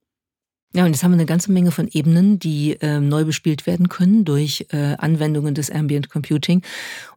Ja, 0.73 0.85
und 0.85 0.93
jetzt 0.93 1.03
haben 1.03 1.11
wir 1.11 1.15
eine 1.15 1.25
ganze 1.25 1.51
Menge 1.51 1.71
von 1.71 1.89
Ebenen, 1.91 2.39
die 2.39 2.77
äh, 2.79 3.01
neu 3.01 3.25
bespielt 3.25 3.67
werden 3.67 3.89
können 3.89 4.23
durch 4.23 4.67
äh, 4.69 4.95
Anwendungen 4.97 5.53
des 5.53 5.69
Ambient 5.69 6.09
Computing. 6.09 6.61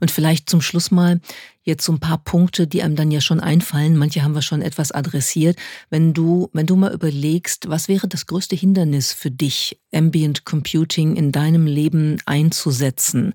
Und 0.00 0.10
vielleicht 0.10 0.50
zum 0.50 0.60
Schluss 0.60 0.90
mal 0.90 1.20
jetzt 1.62 1.84
so 1.84 1.92
ein 1.92 2.00
paar 2.00 2.18
Punkte, 2.18 2.66
die 2.66 2.82
einem 2.82 2.96
dann 2.96 3.12
ja 3.12 3.20
schon 3.20 3.38
einfallen. 3.38 3.96
Manche 3.96 4.24
haben 4.24 4.34
wir 4.34 4.42
schon 4.42 4.60
etwas 4.60 4.90
adressiert. 4.90 5.56
Wenn 5.88 6.14
du, 6.14 6.50
wenn 6.52 6.66
du 6.66 6.74
mal 6.74 6.92
überlegst, 6.92 7.68
was 7.68 7.86
wäre 7.86 8.08
das 8.08 8.26
größte 8.26 8.56
Hindernis 8.56 9.12
für 9.12 9.30
dich, 9.30 9.80
Ambient 9.92 10.44
Computing 10.44 11.14
in 11.14 11.30
deinem 11.30 11.66
Leben 11.66 12.18
einzusetzen? 12.26 13.34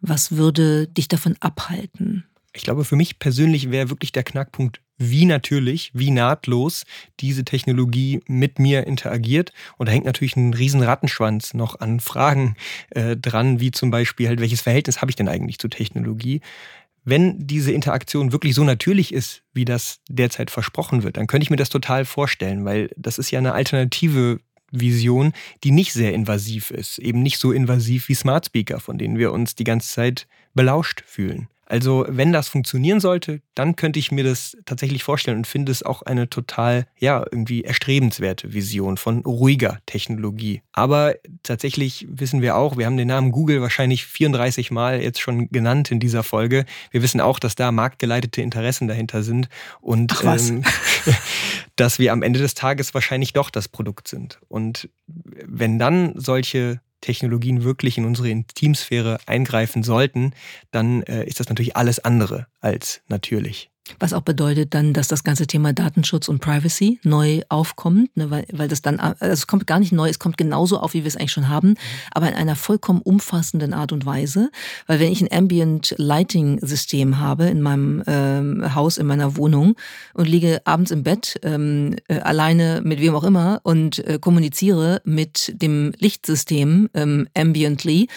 Was 0.00 0.32
würde 0.32 0.86
dich 0.86 1.08
davon 1.08 1.36
abhalten? 1.40 2.24
Ich 2.54 2.62
glaube, 2.62 2.86
für 2.86 2.96
mich 2.96 3.18
persönlich 3.18 3.70
wäre 3.70 3.90
wirklich 3.90 4.12
der 4.12 4.24
Knackpunkt, 4.24 4.80
wie 4.98 5.24
natürlich, 5.24 5.90
wie 5.94 6.10
nahtlos 6.10 6.84
diese 7.20 7.44
Technologie 7.44 8.20
mit 8.26 8.58
mir 8.58 8.86
interagiert. 8.86 9.52
Und 9.76 9.88
da 9.88 9.92
hängt 9.92 10.04
natürlich 10.04 10.36
ein 10.36 10.52
riesen 10.52 10.82
Rattenschwanz 10.82 11.54
noch 11.54 11.80
an 11.80 12.00
Fragen 12.00 12.56
äh, 12.90 13.16
dran, 13.16 13.60
wie 13.60 13.70
zum 13.70 13.90
Beispiel 13.90 14.28
halt, 14.28 14.40
welches 14.40 14.60
Verhältnis 14.60 15.00
habe 15.00 15.10
ich 15.10 15.16
denn 15.16 15.28
eigentlich 15.28 15.58
zu 15.58 15.68
Technologie? 15.68 16.40
Wenn 17.04 17.46
diese 17.46 17.72
Interaktion 17.72 18.32
wirklich 18.32 18.54
so 18.54 18.64
natürlich 18.64 19.14
ist, 19.14 19.42
wie 19.54 19.64
das 19.64 20.00
derzeit 20.10 20.50
versprochen 20.50 21.04
wird, 21.04 21.16
dann 21.16 21.26
könnte 21.26 21.44
ich 21.44 21.50
mir 21.50 21.56
das 21.56 21.70
total 21.70 22.04
vorstellen, 22.04 22.64
weil 22.64 22.90
das 22.96 23.18
ist 23.18 23.30
ja 23.30 23.38
eine 23.38 23.54
alternative 23.54 24.40
Vision, 24.70 25.32
die 25.64 25.70
nicht 25.70 25.92
sehr 25.92 26.12
invasiv 26.12 26.70
ist, 26.70 26.98
eben 26.98 27.22
nicht 27.22 27.38
so 27.38 27.52
invasiv 27.52 28.08
wie 28.08 28.14
Smart 28.14 28.46
Speaker, 28.46 28.80
von 28.80 28.98
denen 28.98 29.16
wir 29.16 29.32
uns 29.32 29.54
die 29.54 29.64
ganze 29.64 29.88
Zeit 29.90 30.26
belauscht 30.54 31.02
fühlen. 31.06 31.48
Also 31.70 32.06
wenn 32.08 32.32
das 32.32 32.48
funktionieren 32.48 32.98
sollte, 32.98 33.42
dann 33.54 33.76
könnte 33.76 33.98
ich 33.98 34.10
mir 34.10 34.24
das 34.24 34.56
tatsächlich 34.64 35.04
vorstellen 35.04 35.36
und 35.36 35.46
finde 35.46 35.70
es 35.70 35.82
auch 35.82 36.00
eine 36.00 36.30
total, 36.30 36.86
ja, 36.98 37.22
irgendwie 37.30 37.62
erstrebenswerte 37.62 38.54
Vision 38.54 38.96
von 38.96 39.20
ruhiger 39.20 39.78
Technologie. 39.84 40.62
Aber 40.72 41.14
tatsächlich 41.42 42.06
wissen 42.08 42.40
wir 42.40 42.56
auch, 42.56 42.78
wir 42.78 42.86
haben 42.86 42.96
den 42.96 43.08
Namen 43.08 43.32
Google 43.32 43.60
wahrscheinlich 43.60 44.06
34 44.06 44.70
Mal 44.70 45.02
jetzt 45.02 45.20
schon 45.20 45.50
genannt 45.50 45.90
in 45.90 46.00
dieser 46.00 46.22
Folge. 46.22 46.64
Wir 46.90 47.02
wissen 47.02 47.20
auch, 47.20 47.38
dass 47.38 47.54
da 47.54 47.70
marktgeleitete 47.70 48.40
Interessen 48.40 48.88
dahinter 48.88 49.22
sind 49.22 49.50
und 49.82 50.24
ähm, 50.24 50.64
dass 51.76 51.98
wir 51.98 52.14
am 52.14 52.22
Ende 52.22 52.38
des 52.38 52.54
Tages 52.54 52.94
wahrscheinlich 52.94 53.34
doch 53.34 53.50
das 53.50 53.68
Produkt 53.68 54.08
sind. 54.08 54.40
Und 54.48 54.88
wenn 55.06 55.78
dann 55.78 56.14
solche 56.16 56.80
Technologien 57.00 57.64
wirklich 57.64 57.98
in 57.98 58.04
unsere 58.04 58.30
Intimsphäre 58.30 59.18
eingreifen 59.26 59.82
sollten, 59.82 60.32
dann 60.70 61.02
äh, 61.02 61.24
ist 61.24 61.40
das 61.40 61.48
natürlich 61.48 61.76
alles 61.76 61.98
andere 62.00 62.46
als 62.60 63.02
natürlich. 63.08 63.70
Was 63.98 64.12
auch 64.12 64.22
bedeutet 64.22 64.74
dann, 64.74 64.92
dass 64.92 65.08
das 65.08 65.24
ganze 65.24 65.46
Thema 65.46 65.72
Datenschutz 65.72 66.28
und 66.28 66.40
Privacy 66.40 67.00
neu 67.02 67.42
aufkommt, 67.48 68.16
ne, 68.16 68.30
weil, 68.30 68.46
weil 68.52 68.68
das 68.68 68.82
dann, 68.82 69.00
also 69.00 69.16
es 69.20 69.46
kommt 69.46 69.66
gar 69.66 69.78
nicht 69.78 69.92
neu, 69.92 70.08
es 70.08 70.18
kommt 70.18 70.36
genauso 70.36 70.78
auf, 70.78 70.94
wie 70.94 71.02
wir 71.04 71.08
es 71.08 71.16
eigentlich 71.16 71.32
schon 71.32 71.48
haben, 71.48 71.74
aber 72.12 72.28
in 72.28 72.34
einer 72.34 72.56
vollkommen 72.56 73.00
umfassenden 73.00 73.72
Art 73.72 73.92
und 73.92 74.06
Weise. 74.06 74.50
Weil 74.86 75.00
wenn 75.00 75.12
ich 75.12 75.20
ein 75.20 75.32
Ambient 75.32 75.94
Lighting 75.98 76.58
System 76.60 77.18
habe 77.18 77.46
in 77.46 77.62
meinem 77.62 78.02
ähm, 78.06 78.74
Haus, 78.74 78.98
in 78.98 79.06
meiner 79.06 79.36
Wohnung 79.36 79.76
und 80.14 80.28
liege 80.28 80.60
abends 80.64 80.90
im 80.90 81.02
Bett 81.02 81.38
ähm, 81.42 81.96
äh, 82.08 82.18
alleine 82.18 82.80
mit 82.84 83.00
wem 83.00 83.14
auch 83.14 83.24
immer 83.24 83.60
und 83.62 83.98
äh, 84.06 84.18
kommuniziere 84.20 85.00
mit 85.04 85.52
dem 85.60 85.92
Lichtsystem 85.98 86.90
ähm, 86.94 87.28
ambiently, 87.36 88.08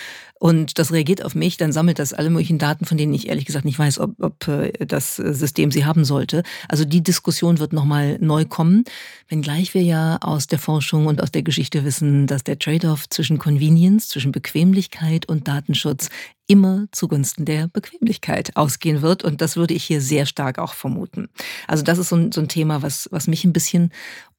und 0.42 0.80
das 0.80 0.92
reagiert 0.92 1.24
auf 1.24 1.36
mich, 1.36 1.58
dann 1.58 1.72
sammelt 1.72 2.00
das 2.00 2.14
alle 2.14 2.32
möglichen 2.32 2.58
Daten, 2.58 2.86
von 2.86 2.98
denen 2.98 3.14
ich 3.14 3.30
ehrlich 3.30 3.46
gesagt 3.46 3.64
nicht 3.64 3.78
weiß, 3.78 4.00
ob, 4.00 4.16
ob 4.20 4.48
äh, 4.48 4.72
das 4.88 5.18
System 5.18 5.70
sie 5.70 5.86
haben 5.86 6.04
sollte. 6.04 6.42
Also 6.68 6.84
die 6.84 7.04
Diskussion 7.04 7.60
wird 7.60 7.74
nochmal 7.74 8.18
neu 8.20 8.46
kommen, 8.46 8.84
wenngleich 9.30 9.76
wir 9.76 9.84
ja 9.84 10.18
aus 10.20 10.48
der 10.48 10.58
Forschung 10.58 11.06
und 11.06 11.22
aus 11.22 11.30
der 11.30 11.44
Geschichte 11.44 11.86
wissen, 11.86 12.26
dass 12.26 12.44
der 12.44 12.58
Trade-off 12.58 13.08
zwischen 13.08 13.38
Convenience, 13.38 14.08
zwischen 14.08 14.32
Bequemlichkeit 14.32 15.30
und 15.30 15.48
Datenschutz 15.48 16.10
immer 16.48 16.88
zugunsten 16.92 17.46
der 17.46 17.68
Bequemlichkeit 17.68 18.58
ausgehen 18.58 19.04
wird. 19.04 19.24
Und 19.24 19.42
das 19.42 19.56
würde 19.58 19.76
ich 19.76 19.84
hier 19.84 20.02
sehr 20.02 20.26
stark 20.26 20.58
auch 20.58 20.74
vermuten. 20.74 21.30
Also 21.68 21.84
das 21.84 22.00
ist 22.00 22.10
so 22.10 22.16
ein, 22.16 22.32
so 22.32 22.42
ein 22.42 22.48
Thema, 22.48 22.82
was, 22.82 23.08
was 23.12 23.28
mich 23.28 23.46
ein 23.46 23.54
bisschen 23.54 23.92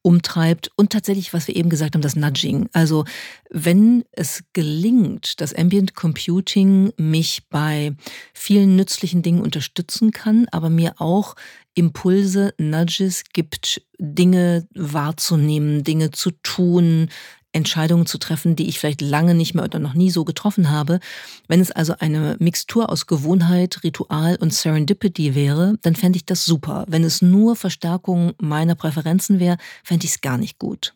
umtreibt 0.03 0.69
und 0.75 0.91
tatsächlich, 0.91 1.33
was 1.33 1.47
wir 1.47 1.55
eben 1.55 1.69
gesagt 1.69 1.95
haben, 1.95 2.01
das 2.01 2.15
Nudging. 2.15 2.69
Also 2.73 3.05
wenn 3.49 4.03
es 4.11 4.43
gelingt, 4.53 5.41
dass 5.41 5.55
Ambient 5.55 5.95
Computing 5.95 6.93
mich 6.97 7.47
bei 7.49 7.95
vielen 8.33 8.75
nützlichen 8.75 9.23
Dingen 9.23 9.41
unterstützen 9.41 10.11
kann, 10.11 10.45
aber 10.51 10.69
mir 10.69 11.01
auch 11.01 11.35
Impulse, 11.73 12.53
Nudges 12.59 13.23
gibt, 13.33 13.81
Dinge 13.97 14.67
wahrzunehmen, 14.75 15.83
Dinge 15.83 16.11
zu 16.11 16.31
tun, 16.43 17.09
Entscheidungen 17.53 18.05
zu 18.05 18.17
treffen, 18.17 18.55
die 18.55 18.67
ich 18.67 18.79
vielleicht 18.79 19.01
lange 19.01 19.35
nicht 19.35 19.53
mehr 19.53 19.63
oder 19.63 19.79
noch 19.79 19.93
nie 19.93 20.09
so 20.09 20.25
getroffen 20.25 20.69
habe. 20.69 20.99
Wenn 21.47 21.61
es 21.61 21.71
also 21.71 21.95
eine 21.99 22.35
Mixtur 22.39 22.89
aus 22.89 23.07
Gewohnheit, 23.07 23.83
Ritual 23.83 24.35
und 24.35 24.53
Serendipity 24.53 25.35
wäre, 25.35 25.77
dann 25.81 25.95
fände 25.95 26.17
ich 26.17 26.25
das 26.25 26.45
super. 26.45 26.85
Wenn 26.87 27.03
es 27.03 27.21
nur 27.21 27.55
Verstärkung 27.55 28.33
meiner 28.41 28.75
Präferenzen 28.75 29.39
wäre, 29.39 29.57
fände 29.83 30.05
ich 30.05 30.11
es 30.11 30.21
gar 30.21 30.37
nicht 30.37 30.59
gut. 30.59 30.93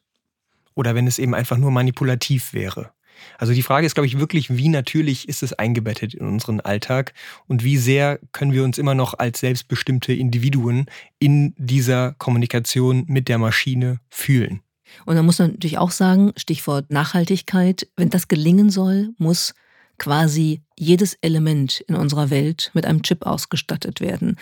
Oder 0.76 0.96
wenn 0.96 1.08
es 1.08 1.20
eben 1.20 1.34
einfach 1.34 1.58
nur 1.58 1.72
manipulativ 1.72 2.54
wäre. 2.54 2.92
Also 3.38 3.54
die 3.54 3.64
Frage 3.64 3.86
ist, 3.86 3.96
glaube 3.96 4.08
ich, 4.08 4.20
wirklich, 4.20 4.56
wie 4.58 4.70
natürlich 4.70 5.28
ist 5.28 5.44
es 5.44 5.54
eingebettet 5.54 6.14
in 6.14 6.28
unseren 6.28 6.60
Alltag 6.60 7.14
und 7.48 7.64
wie 7.64 7.78
sehr 7.78 8.20
können 8.32 8.54
wir 8.54 8.64
uns 8.64 8.78
immer 8.78 8.96
noch 8.96 9.16
als 9.18 9.40
selbstbestimmte 9.40 10.14
Individuen 10.14 10.86
in 11.20 11.54
dieser 11.58 12.14
Kommunikation 12.14 13.06
mit 13.08 13.28
der 13.28 13.38
Maschine 13.38 14.00
fühlen. 14.10 14.62
Und 15.06 15.16
da 15.16 15.24
muss 15.24 15.40
man 15.40 15.52
natürlich 15.52 15.78
auch 15.78 15.92
sagen, 15.92 16.34
Stichwort 16.38 16.92
Nachhaltigkeit, 16.92 17.88
wenn 17.96 18.10
das 18.10 18.28
gelingen 18.28 18.70
soll, 18.70 19.10
muss 19.18 19.54
quasi 19.98 20.62
jedes 20.78 21.16
Element 21.22 21.84
in 21.88 21.96
unserer 21.96 22.30
Welt 22.30 22.72
mit 22.74 22.86
einem 22.86 23.02
Chip 23.02 23.26
ausgestattet 23.26 24.00
werden. 24.00 24.38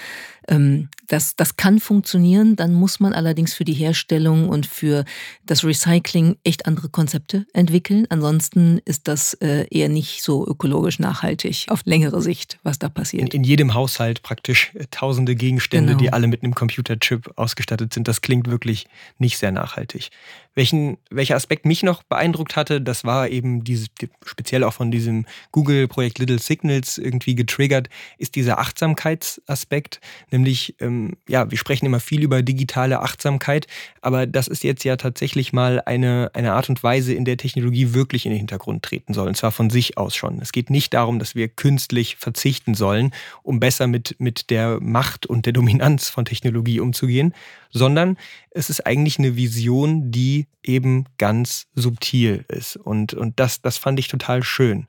Ähm, 0.47 0.89
das, 1.07 1.35
das 1.35 1.55
kann 1.55 1.79
funktionieren, 1.79 2.55
dann 2.55 2.73
muss 2.73 2.99
man 2.99 3.13
allerdings 3.13 3.53
für 3.53 3.63
die 3.63 3.73
Herstellung 3.73 4.49
und 4.49 4.65
für 4.65 5.05
das 5.45 5.63
Recycling 5.63 6.37
echt 6.43 6.65
andere 6.65 6.89
Konzepte 6.89 7.45
entwickeln. 7.53 8.05
Ansonsten 8.09 8.79
ist 8.85 9.07
das 9.07 9.33
äh, 9.35 9.65
eher 9.69 9.89
nicht 9.89 10.23
so 10.23 10.45
ökologisch 10.47 10.99
nachhaltig 10.99 11.67
auf 11.69 11.81
längere 11.85 12.21
Sicht, 12.21 12.59
was 12.63 12.79
da 12.79 12.89
passiert. 12.89 13.33
In, 13.33 13.41
in 13.41 13.43
jedem 13.43 13.73
Haushalt 13.73 14.21
praktisch 14.23 14.71
äh, 14.75 14.85
tausende 14.91 15.35
Gegenstände, 15.35 15.93
genau. 15.93 15.99
die 15.99 16.13
alle 16.13 16.27
mit 16.27 16.43
einem 16.43 16.55
Computerchip 16.55 17.31
ausgestattet 17.37 17.93
sind. 17.93 18.07
Das 18.07 18.21
klingt 18.21 18.49
wirklich 18.49 18.87
nicht 19.19 19.37
sehr 19.37 19.51
nachhaltig. 19.51 20.09
Welchen, 20.55 20.97
welcher 21.09 21.35
Aspekt 21.35 21.65
mich 21.65 21.83
noch 21.83 22.03
beeindruckt 22.03 22.55
hatte, 22.55 22.81
das 22.81 23.03
war 23.03 23.29
eben 23.29 23.63
diese, 23.63 23.87
speziell 24.25 24.63
auch 24.63 24.73
von 24.73 24.89
diesem 24.89 25.25
Google-Projekt 25.51 26.17
Little 26.25 26.39
Signals 26.39 26.97
irgendwie 26.97 27.35
getriggert, 27.35 27.89
ist 28.17 28.35
dieser 28.35 28.57
Achtsamkeitsaspekt. 28.59 29.99
Nämlich, 30.31 30.75
ähm, 30.79 31.13
ja, 31.29 31.49
wir 31.49 31.57
sprechen 31.57 31.85
immer 31.85 31.99
viel 31.99 32.23
über 32.23 32.41
digitale 32.41 33.01
Achtsamkeit, 33.01 33.67
aber 34.01 34.25
das 34.25 34.47
ist 34.47 34.63
jetzt 34.63 34.83
ja 34.83 34.97
tatsächlich 34.97 35.53
mal 35.53 35.81
eine, 35.85 36.31
eine 36.33 36.53
Art 36.53 36.69
und 36.69 36.81
Weise, 36.83 37.13
in 37.13 37.25
der 37.25 37.37
Technologie 37.37 37.93
wirklich 37.93 38.25
in 38.25 38.31
den 38.31 38.39
Hintergrund 38.39 38.83
treten 38.83 39.13
soll. 39.13 39.27
Und 39.27 39.37
zwar 39.37 39.51
von 39.51 39.69
sich 39.69 39.97
aus 39.97 40.15
schon. 40.15 40.39
Es 40.41 40.51
geht 40.51 40.69
nicht 40.69 40.93
darum, 40.93 41.19
dass 41.19 41.35
wir 41.35 41.47
künstlich 41.47 42.15
verzichten 42.15 42.73
sollen, 42.73 43.11
um 43.43 43.59
besser 43.59 43.87
mit, 43.87 44.15
mit 44.19 44.49
der 44.49 44.79
Macht 44.81 45.25
und 45.25 45.45
der 45.45 45.53
Dominanz 45.53 46.09
von 46.09 46.25
Technologie 46.25 46.79
umzugehen, 46.79 47.33
sondern 47.71 48.17
es 48.51 48.69
ist 48.69 48.85
eigentlich 48.85 49.19
eine 49.19 49.35
Vision, 49.35 50.11
die 50.11 50.47
eben 50.63 51.05
ganz 51.17 51.67
subtil 51.75 52.45
ist. 52.47 52.77
Und, 52.77 53.13
und 53.13 53.39
das, 53.39 53.61
das 53.61 53.77
fand 53.77 53.99
ich 53.99 54.07
total 54.07 54.43
schön. 54.43 54.87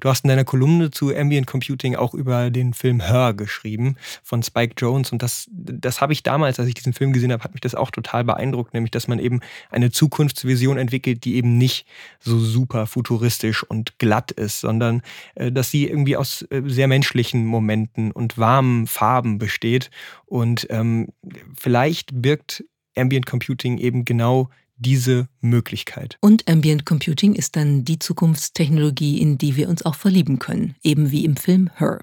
Du 0.00 0.08
hast 0.08 0.24
in 0.24 0.28
deiner 0.28 0.44
Kolumne 0.44 0.90
zu 0.90 1.14
Ambient 1.14 1.46
Computing 1.46 1.96
auch 1.96 2.14
über 2.14 2.50
den 2.50 2.74
Film 2.74 3.00
Her 3.00 3.34
geschrieben 3.34 3.96
von 4.22 4.42
Spike 4.42 4.74
Jones 4.78 5.12
und 5.12 5.22
das, 5.22 5.48
das 5.50 6.00
habe 6.00 6.12
ich 6.12 6.22
damals, 6.22 6.58
als 6.58 6.68
ich 6.68 6.74
diesen 6.74 6.92
Film 6.92 7.12
gesehen 7.12 7.32
habe, 7.32 7.44
hat 7.44 7.52
mich 7.52 7.60
das 7.60 7.74
auch 7.74 7.90
total 7.90 8.24
beeindruckt, 8.24 8.74
nämlich 8.74 8.90
dass 8.90 9.08
man 9.08 9.18
eben 9.18 9.40
eine 9.70 9.90
Zukunftsvision 9.90 10.78
entwickelt, 10.78 11.24
die 11.24 11.36
eben 11.36 11.58
nicht 11.58 11.86
so 12.20 12.38
super 12.38 12.86
futuristisch 12.86 13.62
und 13.62 13.98
glatt 13.98 14.30
ist, 14.30 14.60
sondern 14.60 15.02
äh, 15.34 15.52
dass 15.52 15.70
sie 15.70 15.86
irgendwie 15.86 16.16
aus 16.16 16.42
äh, 16.50 16.62
sehr 16.66 16.88
menschlichen 16.88 17.46
Momenten 17.46 18.10
und 18.12 18.38
warmen 18.38 18.86
Farben 18.86 19.38
besteht. 19.38 19.90
Und 20.24 20.66
ähm, 20.70 21.08
vielleicht 21.54 22.10
birgt 22.22 22.64
Ambient 22.96 23.26
Computing 23.26 23.78
eben 23.78 24.04
genau 24.04 24.48
diese 24.76 25.28
Möglichkeit. 25.40 26.16
Und 26.20 26.48
Ambient 26.48 26.86
Computing 26.86 27.34
ist 27.34 27.56
dann 27.56 27.84
die 27.84 27.98
Zukunftstechnologie, 27.98 29.20
in 29.20 29.38
die 29.38 29.56
wir 29.56 29.68
uns 29.68 29.84
auch 29.84 29.94
verlieben 29.94 30.38
können, 30.38 30.74
eben 30.82 31.10
wie 31.10 31.24
im 31.24 31.36
Film 31.36 31.70
Her. 31.76 32.00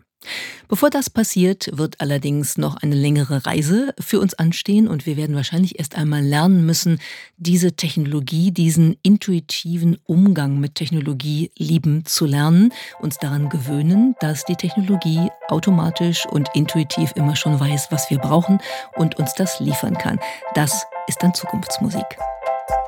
Bevor 0.68 0.90
das 0.90 1.10
passiert, 1.10 1.70
wird 1.74 2.02
allerdings 2.02 2.58
noch 2.58 2.78
eine 2.78 2.96
längere 2.96 3.46
Reise 3.46 3.94
für 4.00 4.20
uns 4.20 4.34
anstehen 4.34 4.88
und 4.88 5.06
wir 5.06 5.18
werden 5.18 5.36
wahrscheinlich 5.36 5.78
erst 5.78 5.96
einmal 5.96 6.24
lernen 6.24 6.66
müssen, 6.66 7.00
diese 7.38 7.76
Technologie, 7.76 8.52
diesen 8.52 8.98
intuitiven 9.04 9.98
Umgang 10.06 10.60
mit 10.60 10.76
Technologie 10.76 11.52
lieben 11.58 12.06
zu 12.06 12.26
lernen, 12.26 12.74
uns 13.02 13.18
daran 13.18 13.50
gewöhnen, 13.50 14.16
dass 14.20 14.46
die 14.46 14.56
Technologie 14.56 15.30
automatisch 15.50 16.26
und 16.26 16.50
intuitiv 16.56 17.12
immer 17.16 17.36
schon 17.36 17.60
weiß, 17.60 17.88
was 17.92 18.10
wir 18.10 18.18
brauchen 18.18 18.60
und 18.96 19.20
uns 19.20 19.34
das 19.36 19.60
liefern 19.60 19.98
kann. 19.98 20.20
Das 20.56 20.86
ist 21.08 21.22
dann 21.22 21.34
Zukunftsmusik. 21.34 22.06